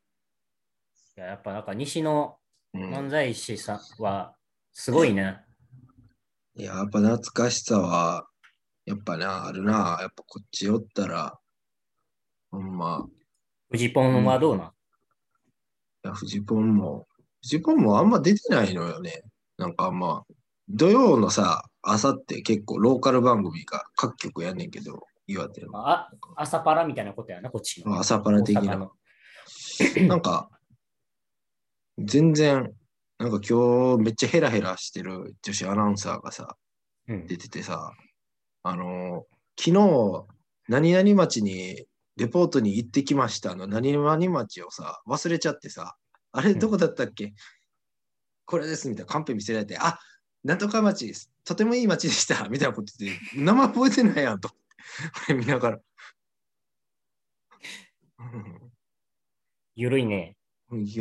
[1.16, 2.38] ややっぱなんか西の
[2.74, 4.36] うん漫才師さんは
[4.74, 5.40] すごいね。
[6.56, 8.28] いや、やっぱ懐かしさは、
[8.86, 9.98] やっぱな、あるな。
[10.02, 11.40] やっぱこっちおったら、
[12.52, 13.08] ほんま、
[13.70, 14.72] フジポンはどうなん、い
[16.04, 17.08] や、フジポンも、
[17.42, 19.24] フジポンもあんま出てないのよね。
[19.58, 20.34] なんかまあ、
[20.68, 25.88] 土曜のさ、朝って結構ローカル番組が各局やんねんけど、岩手の。
[25.88, 28.00] あ朝パラみたいなことやな、こっちの。
[28.00, 28.92] 朝パラ的な。
[30.08, 30.50] なんか、
[31.98, 32.74] 全然、
[33.22, 36.58] なんか今日めっちゃヘラヘラしてる女子アナウンサーがさ、
[37.08, 37.92] うん出ててさ、
[38.64, 40.26] あのー昨日、
[40.68, 41.86] 何々町に
[42.18, 45.96] レポートに行ってきましたの、何々町をさ、忘れちゃってさ、
[46.32, 47.36] あれうんどこだったっけ、
[48.46, 50.00] これですみたいなカンペ見せられて、あ
[50.44, 51.32] なんとか町です。
[51.46, 52.50] とてもいい町でした。
[52.50, 54.50] みたいなこと言って、名前覚えてないやんと。
[54.50, 54.56] こ
[55.30, 55.80] れ見ながら。
[59.76, 60.36] ゆるいね。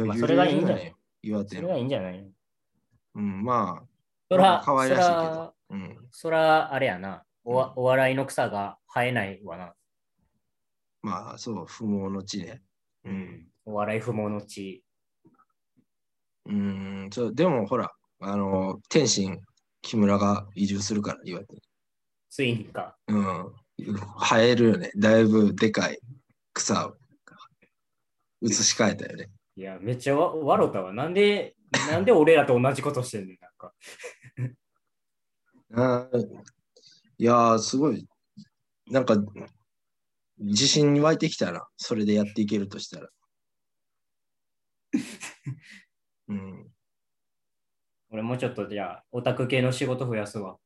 [0.05, 2.33] まあそれがいいんじゃないよ岩手のそれはいいんじゃない？
[3.15, 3.89] うん、まあ、
[4.31, 5.55] そら、可愛らしいけそらど。
[5.71, 6.09] うん。
[6.11, 7.25] そら、あれやな。
[7.45, 9.75] おわお笑いの草が生えないわな。
[11.03, 12.63] まあ、そう、不毛の地ね。
[13.05, 13.49] うん。
[13.65, 14.85] お笑い不毛の地。
[16.47, 19.41] うん、そう、でもほら、あの、天心、
[19.83, 21.63] 木村が移住するから、岩手に。
[22.29, 22.97] ついにか。
[23.09, 23.53] うん。
[24.19, 24.91] 生えるよね。
[24.97, 25.99] だいぶでかい
[26.53, 26.97] 草を
[28.43, 29.31] 移し替えたよね。
[29.61, 30.95] いや、めっちゃわ笑ったわ。
[30.95, 31.55] なんで、
[31.91, 33.39] なんで俺らと同じことしてんねん。
[33.39, 33.75] なんか。
[36.09, 36.27] あー
[37.19, 38.09] いやー、すごい。
[38.87, 39.17] なんか、
[40.39, 41.69] 自信に湧いてきたな。
[41.77, 43.11] それでやっていけるとしたら。
[46.29, 46.73] うん。
[48.09, 50.57] 俺もうちょっとじゃあ、オタク系の仕事増やすわ。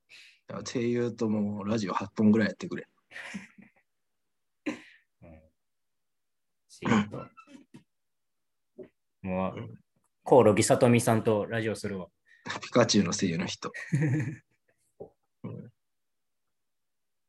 [0.57, 2.87] っていうともうラジオ8本ぐらいやってくれ。
[5.23, 5.43] うん。
[6.69, 7.44] しっと。
[9.25, 9.79] もう、
[10.23, 12.09] コオロギさとみさんとラジオするわ。
[12.61, 13.73] ピカチュウの声優の人。
[15.45, 15.71] うん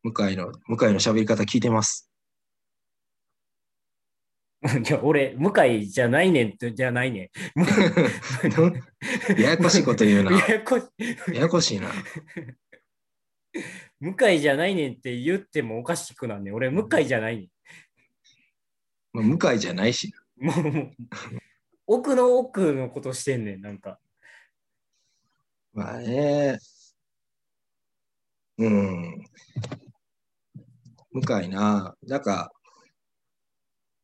[0.04, 2.12] 向井の、向井の喋り方聞いてます。
[4.88, 7.30] いや、俺、向井じゃないねんって、じゃないねん。
[9.42, 10.32] ややこしいこと言うな。
[10.38, 10.84] ややこや
[11.34, 11.92] やこしいな。
[14.00, 16.54] 向井じゃないねんって言ってもおかしくなんねん。
[16.54, 17.48] 俺、向井じゃないね
[19.14, 20.14] まあ向井じゃないし。
[20.40, 20.46] ん。
[20.46, 20.92] もう、もう
[21.88, 24.00] 奥の奥のことしてんねん、なんか。
[25.74, 26.58] まあね。
[28.58, 29.26] うん。
[31.12, 31.96] 向井な。
[32.04, 32.52] なんか、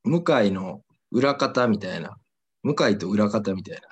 [0.04, 2.18] 向井の裏方みたいな。
[2.64, 3.88] 向井と裏方みたいな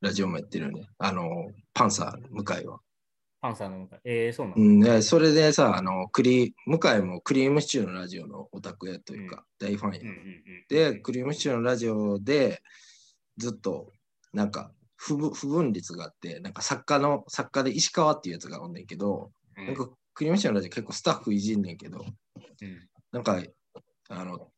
[0.00, 0.88] ラジオもやってるよね。
[0.98, 2.80] あの、パンサーの向井は。
[3.40, 4.00] パンサーの向かい。
[4.04, 10.00] えー、そうなの、うん、でそれでさ、あの、クリ向井もクリームシチューのラジオのオタクやというか、大ファンや。
[10.00, 12.62] うんうんうんで、クリームシチューのラジオで
[13.36, 13.92] ずっと、
[14.32, 19.66] なんか不分、率があって、なんか作家の、作家で石川っていうやつがおんねんけど、うん。
[19.66, 22.88] なんかクリームシチューのラジオ結構スタッフいじんねんけど、うん。
[23.12, 23.42] なんか、
[24.08, 24.48] あの、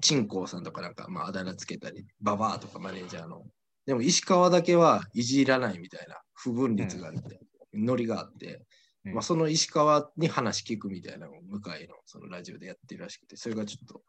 [0.00, 3.44] チンコウさんとかなんか、まあ、あだ名つけたり、ババアとかマネージャーの。
[3.84, 7.40] でも、石川だけはいじらないみたいな不分率があって、
[7.74, 8.64] ノリがあって、
[9.04, 9.14] うん。
[9.14, 14.02] まあ、その石川に話聞くみたいなのを向井のそのラジオでやってるらしくて、それがちょっと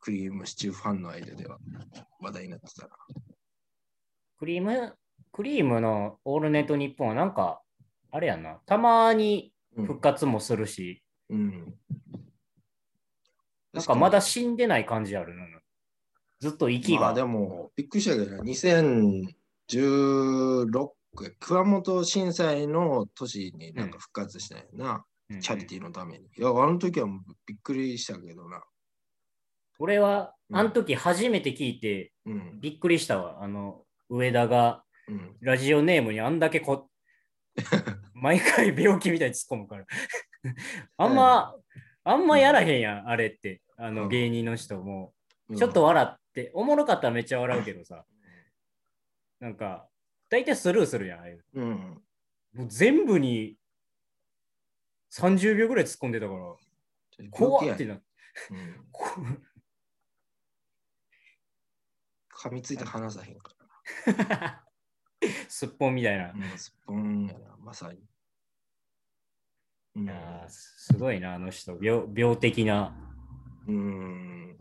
[0.00, 1.58] クリームシチューファンの間では
[2.20, 2.96] 話題になってたな。
[4.38, 4.94] クリーム、
[5.32, 7.60] クリームのオールネットニッポンはなんか、
[8.10, 11.74] あれやんな、たまにうん復活もするし、うん。
[13.72, 15.44] なんかまだ死んでない感じあるな。
[16.40, 17.00] ずっと息が。
[17.00, 20.88] まあでも、びっくりしたけどな、2016
[21.40, 26.24] 熊本震災の年になんか復活したんやな、うんチャリティーのために。
[26.24, 27.08] いや、あの時は
[27.44, 28.62] びっくりしたけどな。
[29.78, 32.60] 俺は、うんあの時初めて聞いてうん。
[32.60, 33.42] びっくりしたわ。
[33.42, 35.36] あの、上田がうん。
[35.40, 36.88] ラジオネームにあんだけこ、
[38.14, 39.86] 毎回病気みたいに突っ込むから。
[40.96, 41.54] あんま、
[42.04, 43.60] あんまやらへんやん、あれって。
[43.76, 45.12] あのうん芸人の人も。
[45.50, 48.04] うんちょっと笑って、おもろかったらめっちゃ笑うけどさ。
[49.40, 49.88] なんか、
[50.28, 51.44] 大体スルーするやん、ああいう。
[51.54, 52.02] うん。
[52.54, 53.56] もう全部に
[55.12, 58.04] 30秒ぐらい突っ込んでたから、怖っってなって。
[58.50, 59.04] うんこ
[62.38, 63.52] 噛みついて話さへんか
[65.48, 66.28] すっぽんみたいな。
[66.28, 66.32] ら。
[66.34, 67.98] うん、スポンやな、まさに。
[69.96, 71.76] うんいやーすごいな、あの人。
[71.82, 72.94] 病病的な。
[73.66, 74.56] うん。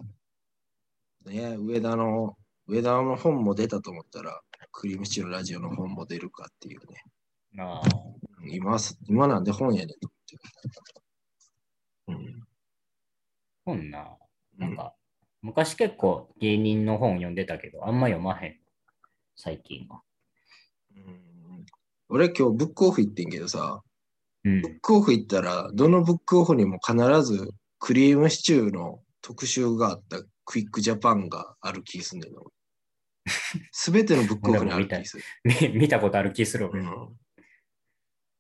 [1.26, 2.36] ね上田の、
[2.66, 7.04] 上田の本も出たと思ったら、クリームシチューのラジオの本も出るかっていうね。
[7.54, 7.82] なあ
[8.42, 10.38] うん今す、今なんで本やねんと思って。
[13.66, 14.18] 本な。
[14.60, 14.68] うん。
[14.70, 14.97] なんか、
[15.48, 18.60] 昔結構芸人の本読んでたけど、あんま読まへん。
[19.38, 20.02] 最近は。
[20.94, 21.66] うん、
[22.10, 23.82] 俺今日ブックオフ行ってんけどさ、
[24.44, 24.68] うんブ。
[24.68, 32.44] ックオフ行ったら、どのブックオフにも必ずクリームシチューの特集があったクイックジャパンがある気すんねんの。
[33.72, 35.24] すべてのブックオフにある気する。
[35.46, 37.18] 見見たことある気する、俺うん、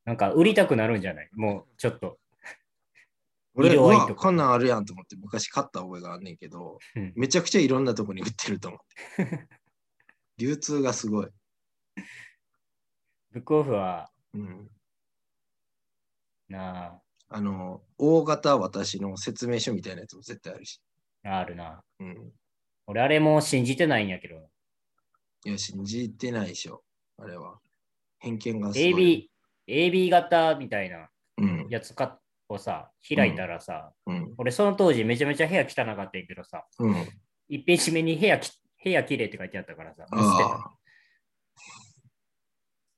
[0.03, 1.29] なんか売りたくなるんじゃない？
[1.35, 2.19] もうちょっと。
[3.57, 8.79] 俺はこんなんあるやんと思って昔買った覚えがあんねんけど、うんめちゃくちゃいろんなとこに売ってると思っ
[9.17, 9.47] て。
[10.37, 11.27] 流通がすごい。
[13.31, 14.69] ブックオフは、うん、
[16.49, 20.79] なあの、大型私の説明書みたいなやつも絶対あるし。
[21.23, 21.83] あ、あるな。
[21.99, 22.31] うん。
[22.85, 24.35] 俺、あれも信じてないんやけど、
[25.45, 26.83] いや、信じてないでしょ。
[27.17, 27.59] あれは。
[28.19, 29.29] 偏見がすごい。
[29.67, 31.67] AB、AB 型みたいなうん。
[31.69, 34.33] やつかをさ、開いたらさ、うん。
[34.37, 36.93] 俺その当時めちゃめちゃ部屋汚かったんやけどさ、うん。
[37.49, 38.51] 1ページ目に部屋き
[38.83, 40.71] 部屋綺麗って書いてあったからさ、ああ。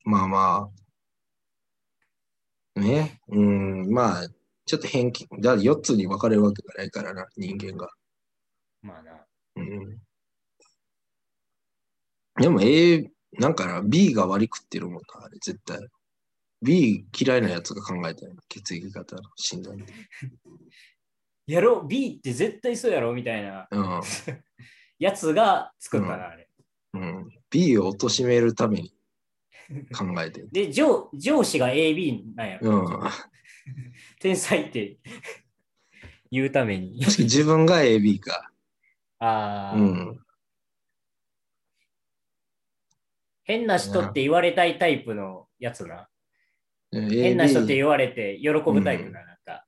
[0.03, 0.69] まあま
[2.75, 2.79] あ。
[2.79, 3.19] ね。
[3.27, 3.89] うん。
[3.91, 4.27] まあ、
[4.65, 5.27] ちょっと偏見。
[5.41, 7.89] だから4つに分かれるわけがないからな、人間が。
[8.81, 9.25] まあな。
[9.55, 9.99] うん。
[12.39, 15.79] でも A、なんかな、B が割り食ってるもんな、あれ、絶対。
[16.61, 18.33] B 嫌いなやつが考えたよ。
[18.49, 19.85] 血液型の診断で。
[21.47, 24.01] やろ ?B って絶対そうやろみたいなうん。
[24.99, 26.49] やつが作ったな、あれ。
[26.93, 28.93] うん、B を貶めるために
[29.97, 30.49] 考えてる。
[30.51, 32.71] で、上上司が AB なんやろ。
[32.71, 32.99] うん。
[34.19, 34.97] 天才って
[36.31, 36.91] 言うために。
[36.91, 38.51] に自分が AB か。
[39.19, 40.19] ああ、うん。
[43.43, 46.07] 変な人って言われたいタイプのやつな。
[46.91, 49.23] 変変な人って言われて喜ぶタイプな。
[49.25, 49.65] なんか、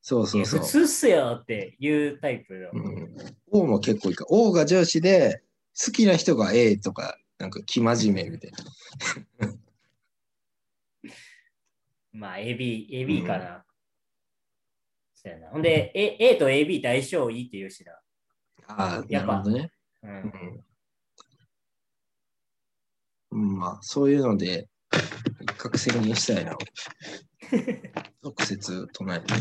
[0.00, 0.66] そうそうそう普。
[0.66, 2.70] 通っすよっていうタイプの。
[2.72, 3.14] うん、
[3.50, 4.24] O も結構いいか。
[4.28, 5.42] O が上司で、
[5.78, 8.58] 好きな人が A とか、なんか生真面目みたいな。
[12.12, 13.64] まあ、AB、AB かな。
[15.14, 15.50] そうやな。
[15.50, 17.92] ほんで、A, A と AB って相性いいって言うしな。
[18.68, 19.72] ああ、やっぱなるほどね。
[20.02, 20.06] う。
[20.06, 20.64] うんん
[23.32, 23.58] うん。
[23.58, 24.68] まあ、そういうので、
[25.40, 26.56] 一攫千金したいな。
[28.22, 29.34] 直接唱えて。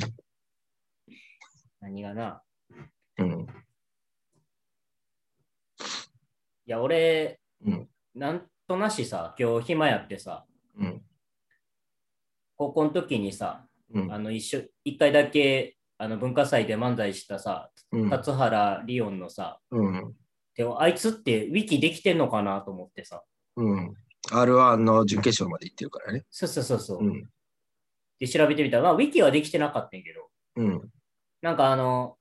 [1.79, 2.43] 何がな。
[3.17, 3.47] うん。
[6.65, 10.45] いや、俺、うんなんとなしさ、今日暇やってさ、
[10.77, 11.01] うん。
[12.55, 14.13] 高校の時にさ、うん。
[14.13, 18.09] あの一緒、一回だけあの文化祭で漫才したさ、うん。
[18.09, 20.13] 辰原リオンのさ、うん。
[20.55, 23.23] でもあいつってウィキできてんのかなと思ってさ、
[23.55, 23.93] うん。
[24.31, 26.25] R1 の準決勝まで行ってるからね。
[26.29, 27.03] そうそうそうそう。
[27.03, 27.29] うん。
[28.19, 30.89] で、調べてみたら、まあ、ウィキはできてなかったんやけど、うん。
[31.41, 32.17] なんかあの、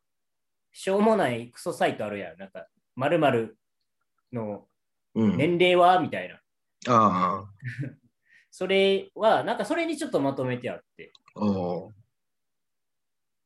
[0.73, 2.39] しょうもないクソサイトあるやん。
[2.39, 3.59] なんか、〇〇
[4.33, 4.67] の
[5.15, 5.37] うん。
[5.37, 6.01] 年齢は？
[6.01, 6.37] みたいな。
[6.89, 7.45] ああ。
[8.51, 11.13] それは、なんかそれにちょっとまとめてあって。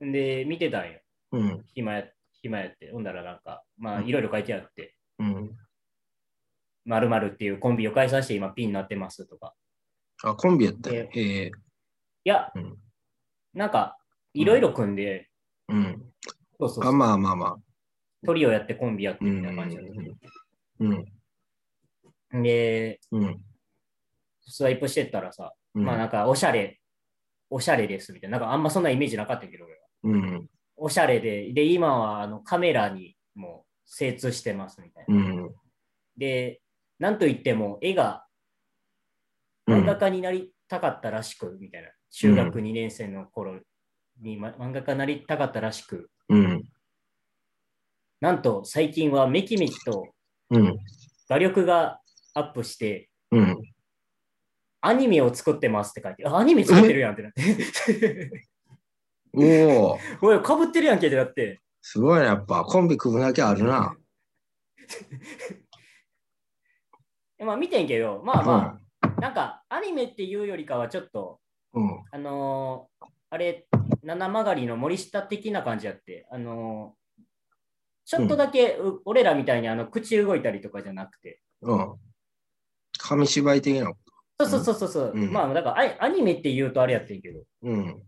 [0.00, 1.00] で、見てたんよ。
[1.32, 1.64] うん。
[1.74, 2.08] 暇や、
[2.42, 2.90] 暇やって。
[2.92, 5.56] ほんだらなんか、まあ、うんいろいろ書いてあって、うん。
[6.86, 9.54] 〇〇っていうコンビを解散して今ピンになってますとか。
[10.22, 11.08] あ、コンビやったよ。
[11.14, 11.50] ええ
[12.24, 12.76] いや、うん
[13.56, 13.96] なんか、
[14.34, 15.30] いろいろ組んで、
[15.68, 16.12] うん。
[16.58, 17.56] うそうそうまあまあまあ。
[18.26, 19.36] トリオやってコンビやってうん。
[19.36, 19.86] みたいな感じだっ
[20.80, 21.04] うん。
[22.30, 22.38] た。
[22.42, 23.40] で、うん。
[24.42, 25.84] スワイプしてったらさ、うん。
[25.84, 26.78] まあなんかおしゃれ、
[27.48, 28.38] おしゃれですみたいな。
[28.38, 29.80] なんかあんまそんなイメージなかったけど、俺は。
[30.02, 30.48] うん。
[30.76, 35.14] おしゃれで、で、今はあのカメラにもう精通してますみたいな。
[35.14, 35.54] うん。
[36.18, 36.60] で、
[36.98, 38.26] なんといっても絵が
[39.66, 41.88] うん漫画家になりたかったらしく、みたいな。
[42.10, 43.60] 中学2年生の頃
[44.20, 46.62] に、ま、漫画家になりたかったらしく、うん。
[48.20, 50.08] なんと最近はめきめきと
[50.50, 50.76] うん。
[51.28, 52.00] 画力が
[52.34, 53.56] アップして、うん。
[54.80, 58.30] アニメを作ってますって書いて、あアニメ作ってるやんってなって。
[59.38, 61.60] おお、おい、かぶってるやんけってなって。
[61.82, 62.64] すごいね、やっぱ。
[62.64, 63.96] コンビ組むだけあるな。
[67.38, 71.40] えまあ見てんけど、まあまあ、なんかアニメっていうよりかはちょっと、
[71.74, 72.04] うん。
[72.10, 73.66] あのーあれ、
[74.04, 77.22] 七曲りの森下的な感じやって、あのー
[78.08, 81.94] ちょっとだけ、う俺らみたいにあの口動いたりとかじゃなくて、うん。
[82.98, 83.92] 紙芝居的な。
[84.38, 88.02] そうそうそうそうそう、うんまあだからアアニメって言うとあれやってんけど、うん。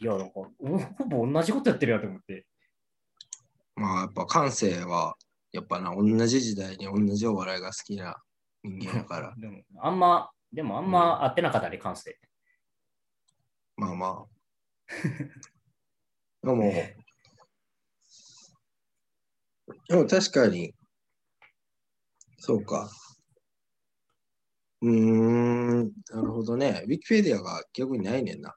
[0.00, 2.46] いや、なんか、おほぼ同じことやってるやと思って。
[3.74, 5.16] まあ、やっぱ感性は、
[5.52, 8.16] やっぱな、同じ時代に同じお笑いが好きな
[8.62, 9.34] 人間やから。
[9.38, 12.18] でも、あんま、でもあんま合ってなかったね、感性。
[13.76, 14.38] まあまあ。
[16.42, 16.72] でも、
[19.88, 20.74] でも確かに、
[22.38, 22.90] そうか。
[24.80, 26.84] うーん、なるほどね。
[26.86, 28.54] ウィキペディアが逆にないねんな。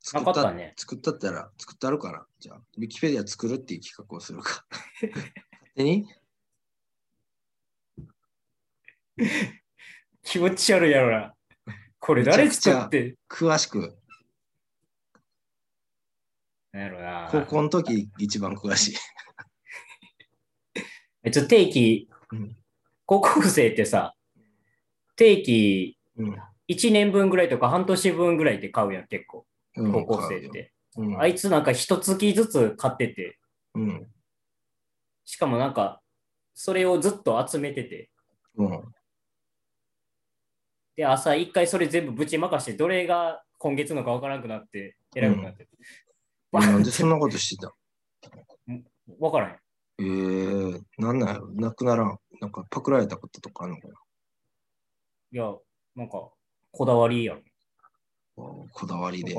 [0.00, 2.26] 作なかったね作ったったら、作ったるかな。
[2.38, 4.66] じゃあ、ウィキペディア作るっていう企画をするか。
[5.00, 5.32] 勝
[5.74, 6.06] 手に？
[10.22, 11.34] 気持ち悪いやろな。
[11.98, 13.16] これ誰作って？
[13.28, 13.96] 詳しく、
[16.72, 17.28] なんやろな。
[17.30, 18.96] 高校の時一番詳しい。
[21.22, 22.56] えっと、定期うん、
[23.06, 24.14] 高校生ってさ、
[25.16, 26.36] 定期うん。
[26.68, 29.46] 1年分ぐらいとか半年分ぐらいで買うやん、結構。
[29.76, 30.50] うん高校生っ。
[30.50, 30.72] て。
[30.96, 31.20] うん。
[31.20, 33.38] あいつなんか一月ずつ買ってて、
[33.74, 34.12] うん。
[35.24, 36.02] しかもなんか、
[36.54, 38.10] それをずっと集めてて、
[38.56, 38.94] うん。
[40.96, 45.68] で、朝一回それ全部ぶちまかして、どれが今月のかわからなくなって、偉くなって。
[46.52, 47.74] なんでそんなことしてた
[49.18, 49.54] わからへん。
[49.54, 51.48] ええー、なんなんやろ？
[51.54, 52.18] なくならん。
[52.40, 53.88] なんかパクられたこととかあるのか
[55.32, 55.52] いや、
[55.96, 56.30] なんか、
[56.70, 57.36] こだわりやん。
[57.38, 57.42] な
[58.36, 59.34] こだわりで。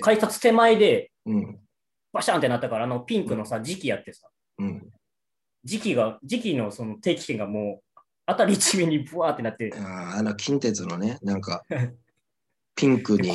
[0.00, 1.60] 改札手前でうん。
[2.12, 4.92] バシャンってなったから、あのピンクのさ、時期やってさ、うん。
[5.64, 7.82] 時期が、時期のその定期券がも
[8.30, 11.64] う、当たり一面にブワーってなって、あーあの、近鉄のね、なんか、
[12.74, 13.32] ピンクに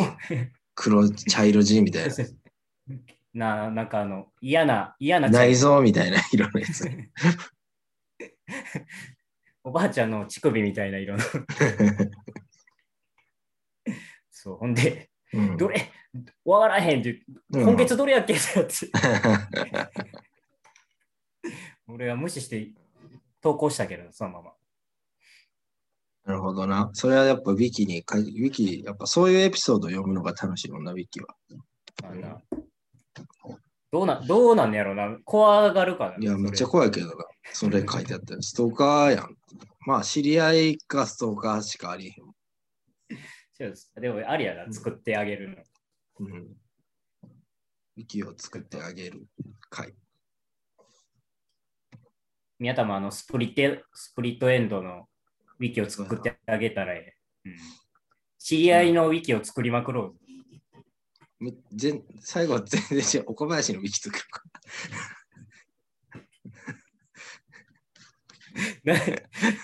[0.74, 2.16] 黒、茶色地みたいな。
[3.34, 6.90] な、なんかあの、嫌な、嫌な茶内臓みたいな 色のやつ。
[9.64, 11.24] おばあちゃんの乳首みたいな色の。
[14.32, 15.92] そう、ほんで、うんどれ、
[16.46, 18.90] わからへんって、うん今月どれやっけってやつ。
[21.88, 22.72] 俺は無視して
[23.42, 24.52] 投稿したけど、そのまま。
[26.26, 26.90] なるほどな。
[26.94, 31.36] それはやっぱウィキに書い、ウィキ、やっぱそういうエピソードを読むのが楽しいもんな、ウィキは。
[32.04, 32.42] あんな
[33.92, 35.18] どうな、どうなんねやろな。
[35.24, 37.14] 怖がるから、いや、めっちゃそ怖いけどな。
[37.54, 39.38] それ書いてあったら、 ストーカーやん。
[39.86, 43.72] まあ、知り合いかストーカーしかありへん。
[44.02, 45.64] でも、ありやな、作ってあげるの。
[46.22, 46.58] うん。
[47.98, 49.28] ウィキを作ってあげる
[49.70, 49.94] 回。
[52.58, 55.08] 宮田もあのスプリット、スプリットエンドの
[55.60, 57.50] ウィキを作ってあげたらええ。
[57.50, 57.58] うん、
[58.38, 60.16] 知り合いのウィキを作りまくろ
[61.40, 61.44] う。
[61.44, 63.26] め全最後は全然違う。
[63.28, 64.42] 岡林のウィキ作るか。
[68.84, 68.94] な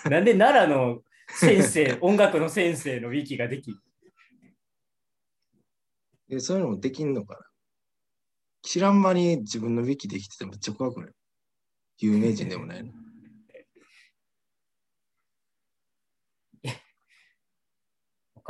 [0.09, 3.73] なんで奈良の先生、音楽の先生のウィキができ
[6.29, 7.39] えそういうのもできんのかな？
[8.63, 11.11] 知らん間に自分のウィキできててめっちゃ怖くない？
[11.99, 12.91] 有名人でもないの。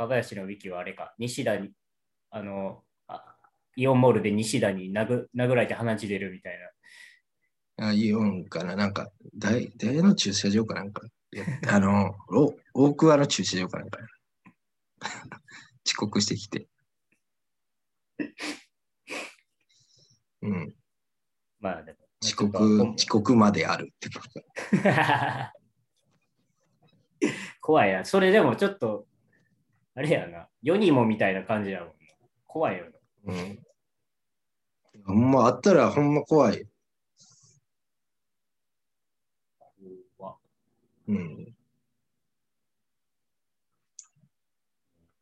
[0.02, 1.70] 若林のウィキはあれか、西田に、
[2.30, 3.36] あの、あ
[3.76, 6.58] イオンモールで西田に殴殴られて鼻血出るみたい
[7.78, 7.88] な。
[7.88, 11.02] あ、イオンかななんか、大、大の駐車場かなんか。
[11.68, 14.06] あの、 お大桑の駐車場かなんかや。
[15.86, 16.68] 遅刻してきて。
[20.42, 20.74] うん。
[21.60, 21.98] まあでも。
[22.22, 25.52] 遅刻、遅刻まであるってことか。
[27.60, 28.04] 怖いな。
[28.04, 29.06] それでもちょっと、
[29.94, 30.48] あれやな。
[30.62, 31.94] 世にもみたいな感じやもんな。
[32.46, 32.86] 怖いよ
[33.26, 33.34] な。
[33.34, 33.58] うん。
[35.04, 36.66] ほんまあったらほんま怖い。
[40.16, 40.36] 怖
[41.08, 41.54] うん。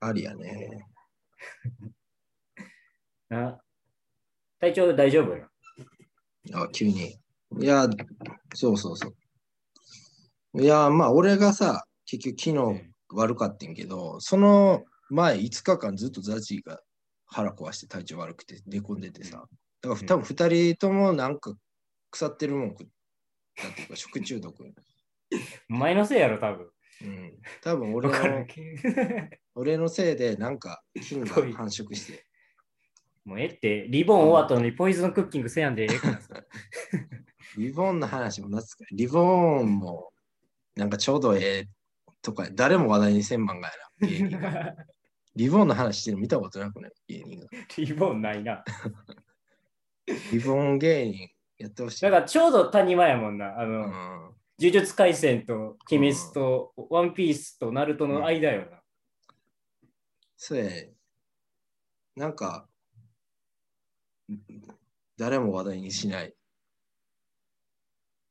[0.01, 0.87] ありやね。
[3.29, 3.61] な
[4.61, 5.51] 体調大丈夫な？
[6.63, 7.19] あ、急に。
[7.61, 7.87] いや、
[8.55, 9.09] そうそうそ
[10.53, 10.63] う。
[10.63, 16.81] いや、まあ、俺がさ、結局昨日悪かったんけど、その前5日間ずっとザジーが
[17.27, 19.45] 腹壊して体調悪くて寝込んでてさ。
[19.83, 21.55] だから多分2人ともなんか
[22.11, 22.87] 腐ってるもん食っ
[23.57, 24.75] たっていうか 食中毒。
[25.71, 26.71] お前のせいやろ、多分。
[27.03, 27.39] うん。
[27.63, 28.15] 多分俺の、
[29.55, 32.27] 俺のせいでなんか菌が繁殖して。
[33.25, 36.45] もうええって、リボン終わったのにポイズンクッキングせやんでええからさ。
[37.57, 38.97] リボンの話も懐かしい。
[38.97, 40.13] リボンも
[40.75, 41.69] なんかちょうどええ
[42.23, 44.09] とか、誰も話題にせんまんがやな。
[44.09, 44.75] 芸人が
[45.37, 46.93] リボンの話してるの見たことなくない？
[47.09, 47.47] 芸人が。
[47.77, 48.65] リボンないな。
[50.33, 52.03] リボン芸人やってほしい。
[52.03, 53.59] だからちょうど谷間やもんな。
[53.59, 53.91] あの、うん、
[54.59, 58.83] 呪術廻戦と鬼滅とワンピースとナルトの間よな。
[60.37, 60.93] そうやね
[62.17, 62.69] なんか、
[65.17, 66.35] 誰も話題にしない。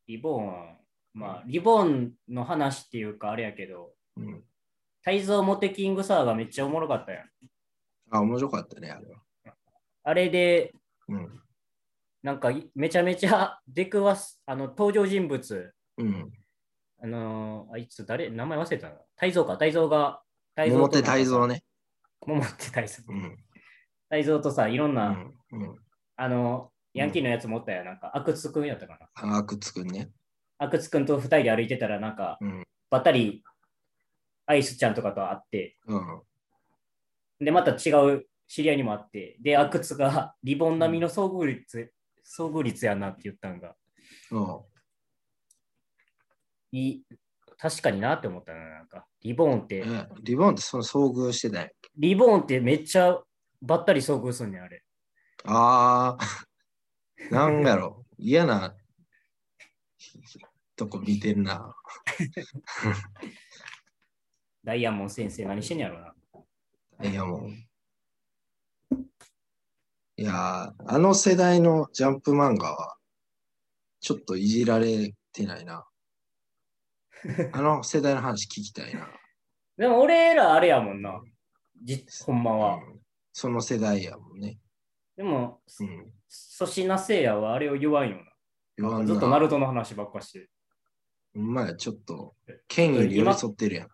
[0.08, 0.79] リボンは、
[1.14, 4.43] まあ、リボンの話っていうかあれやけど、うん、
[5.03, 7.30] 泰造モテキングサーがめっちゃおもろかったやん。
[8.12, 9.18] あ、面白かったね、あれは。
[10.03, 10.74] あれで、
[11.07, 11.41] うん。
[12.22, 16.32] なんかいめちゃめちゃ 出くわす、あの登場人物、うん。
[17.01, 18.95] あのーあいつ誰、名前忘れたな。
[19.16, 20.22] 泰造か、泰造が、
[20.55, 21.55] 泰桃手泰造ね。
[21.55, 21.64] ね。
[22.26, 23.03] 桃手泰造。
[23.07, 23.38] うん。
[24.10, 25.10] 泰造とさ、いろんな、
[25.51, 25.62] うん。
[25.62, 25.76] うん。
[26.18, 27.86] あの、ヤンキーのやつ持ったやん。
[27.86, 29.10] なんか、阿久津くんやったかな。
[29.14, 30.12] あ、阿久津くんね。
[30.60, 32.64] 阿久津くんと二人で歩いてたら、なんか、うん。
[32.89, 33.43] ばったり、
[34.45, 36.22] アイスちゃんとかと会って、うん。
[37.39, 41.93] で、また違う知り合いにも会って、で、阿久津が リボン並みの遭遇率、
[42.26, 43.76] 遭遇率やなって言ったんが、
[44.32, 44.60] うん。
[46.72, 47.05] いい、
[47.57, 49.07] 確かになって思ったな、なんか。
[49.22, 51.74] リボンって、えリボンってその遭遇してない。
[51.95, 53.18] リボンってめっちゃ
[53.62, 54.84] ばったり遭遇すんねん、あれ。
[55.45, 58.16] ああ、なんだろう。
[58.18, 58.76] 嫌な
[60.80, 61.76] とこ見てんな。
[64.64, 66.16] ダイヤモン先生、何してんねやろな。
[67.10, 67.50] いやもう。
[70.16, 72.96] いやー、あの世代のジャンプ漫画は、
[74.00, 75.86] ちょっといじられてないな。
[77.52, 79.12] あの世代の話聞きたいな。
[79.76, 81.22] でも俺らあれやもんな。
[81.84, 82.76] じほんまは。
[82.76, 83.00] うん
[83.32, 84.60] その世代やもんね。
[85.16, 86.12] でも、うん。
[86.58, 88.24] 粗品せいやはあれを言わんよな。
[89.06, 90.50] ずっとナルトの話ばっかして。
[91.34, 92.36] まや、ちょっと、
[92.68, 93.88] 権威に寄り添ってるやん。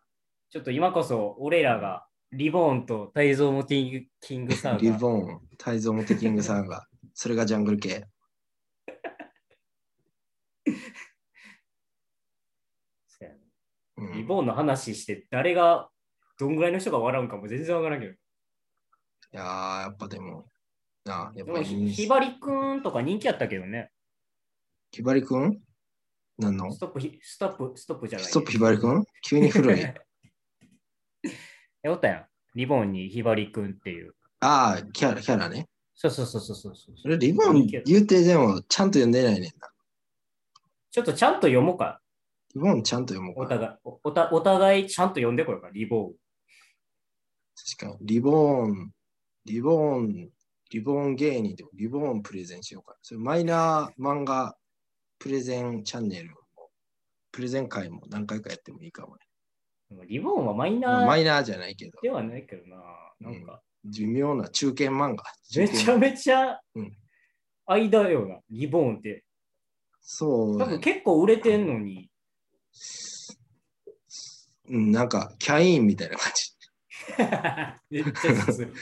[0.50, 8.06] ちょっと今こそ俺らがリボーンと泰造モティングキングサーリがボン、泰造モテキングさんが、それがジャングル系。
[14.14, 15.90] リボーンの話して誰が
[16.38, 18.14] どんぐらいの人が笑うんかも全然わからんけど。
[18.14, 18.18] い
[19.32, 20.48] やー、やっぱでも、
[21.06, 23.92] なあ、やっぱり、ひばりくんとか人気やったけどね。
[24.92, 25.60] ひばりくん？
[26.38, 28.28] なんのストップひ、ストップ、ストップじゃない。
[28.28, 29.06] ストップひばりくん？
[29.22, 29.80] 急に古い。
[31.84, 32.26] えおったやん。
[32.56, 34.16] リボンにひばりくんっていう。
[34.40, 35.68] ああ、キャラ、キャラね。
[35.94, 36.98] そうそうそうそうそうそう。
[36.98, 39.72] それリボン言うてでもちゃんと読んでないねんな。
[40.92, 42.02] ちょっとちゃんと読もうか。
[42.54, 43.42] リボンちゃんと読もうか。
[43.42, 46.16] お互い、おおたお互いちゃんと読んでこようか、リボーン。
[47.78, 48.06] 確かに。
[48.06, 48.92] リボン、
[49.46, 50.30] リボン、
[50.72, 52.98] リボン芸人でもリボンプレゼンしようか。
[53.02, 54.58] それマイナー漫画
[55.20, 56.38] プレゼンチャンネルも、
[57.32, 59.22] プレゼン会も何回かやってもいいかもね。
[59.90, 62.78] でもリボンはマイまあナーマイナーじゃないけど、ではないけどな。
[63.20, 65.24] なんか、微妙な中堅漫画。
[65.56, 66.98] めちゃめちゃうん
[67.68, 69.24] 間よな、リボーンって。
[70.02, 72.12] そうね、多分結構売れてんのに、
[74.70, 76.56] うん、なんか、キャインみたいな感じ。
[77.90, 78.74] めっちゃする。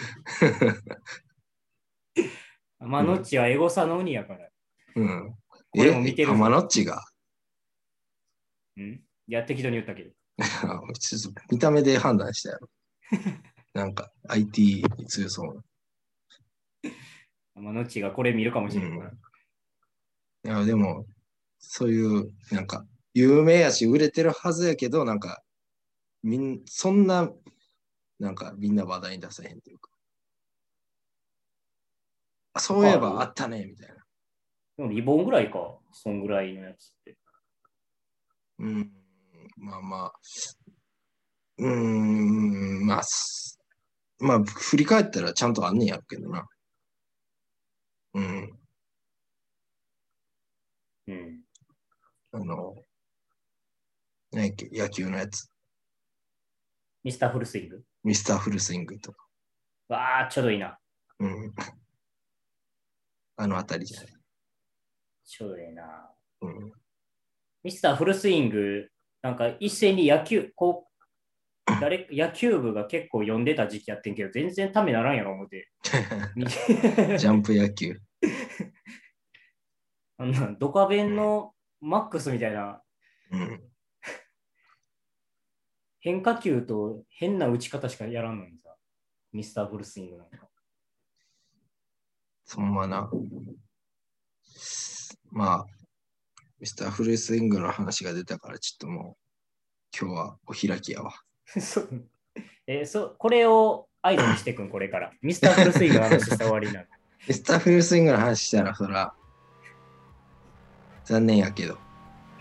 [2.79, 4.49] マノッチはエゴサの鬼やから。
[4.95, 5.35] うん。
[5.75, 7.03] これも見てるぞ浜ノッチが？
[8.77, 8.83] うん？
[9.27, 10.11] いや、適当に言ったけど。
[11.51, 12.59] 見た目で判断したよ。
[13.73, 15.63] なんか IT に強そう
[17.55, 19.11] まあ、のちがこれ見るかもしれないから。
[20.43, 20.59] な。
[20.59, 21.05] いや、でも、
[21.59, 25.43] そういう、なんか、有名やし、売れてるはずやけど、なんか、
[26.23, 27.31] みん、そんな、
[28.19, 29.89] なんか、みんな話題に出さへんというか。
[32.55, 34.02] あそういえばあったね、みたいな。
[34.77, 37.17] でもリボンぐらいか、そんぐらいのやつって。
[38.59, 38.91] うん、
[39.57, 40.13] まあまあ、
[41.57, 43.59] うーん、まあ、す
[44.19, 46.47] まあ、振り返ったらちゃんとあんねんやるけどな。
[48.13, 48.59] うん、
[51.07, 51.41] うん。
[52.31, 52.75] あの、
[54.31, 55.49] 何やっけ、野球のやつ。
[57.03, 57.83] ミスターフルスイング？
[58.03, 59.27] ミスターフルスイングとか。
[59.89, 60.79] わあ、ちょうどいいな。
[61.19, 61.53] うん。
[63.35, 64.22] あのあたりじゃない。
[65.25, 66.09] ちょうどいいな。
[66.41, 66.71] うん。
[67.63, 68.89] ミスターフルスイング、
[69.21, 70.93] なんか一斉に野球、こう、
[71.79, 75.71] 誰野球部が結構読んでた時期やってんけど、全然ためならんやろ思って。
[75.83, 77.99] ジャンプ野球。
[80.17, 82.83] あんなドカベンのマックスみたいな
[83.31, 83.73] うん。
[85.99, 88.75] 変化球と変な打ち方しかやらんのにさ、
[89.31, 90.49] ミスターフルスイングなんか。
[92.43, 93.09] そんまな。
[95.33, 95.65] まあ、
[96.59, 101.11] ミスターフルスイングの話が出たから、ちょっともう、今日はお開きやわ。
[102.67, 105.11] えそこれをアイドルにしていくん、これから。
[105.21, 106.89] ミスターフルスイングの話したら終わりになる。
[107.27, 109.13] ミスターフルスイングの話したら、そら、
[111.03, 111.77] 残念やけど。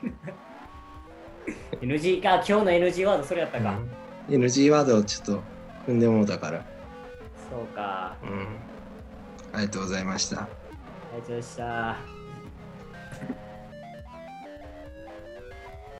[1.80, 3.80] NG か、今日の NG ワードそれやったか。
[4.28, 5.42] NG ワードをちょっと
[5.86, 6.64] 踏んでもうたから。
[7.50, 8.16] そうか。
[8.22, 8.46] うん。
[9.52, 10.42] ありがとうございました。
[10.42, 10.48] あ
[11.14, 12.21] りがとうございました。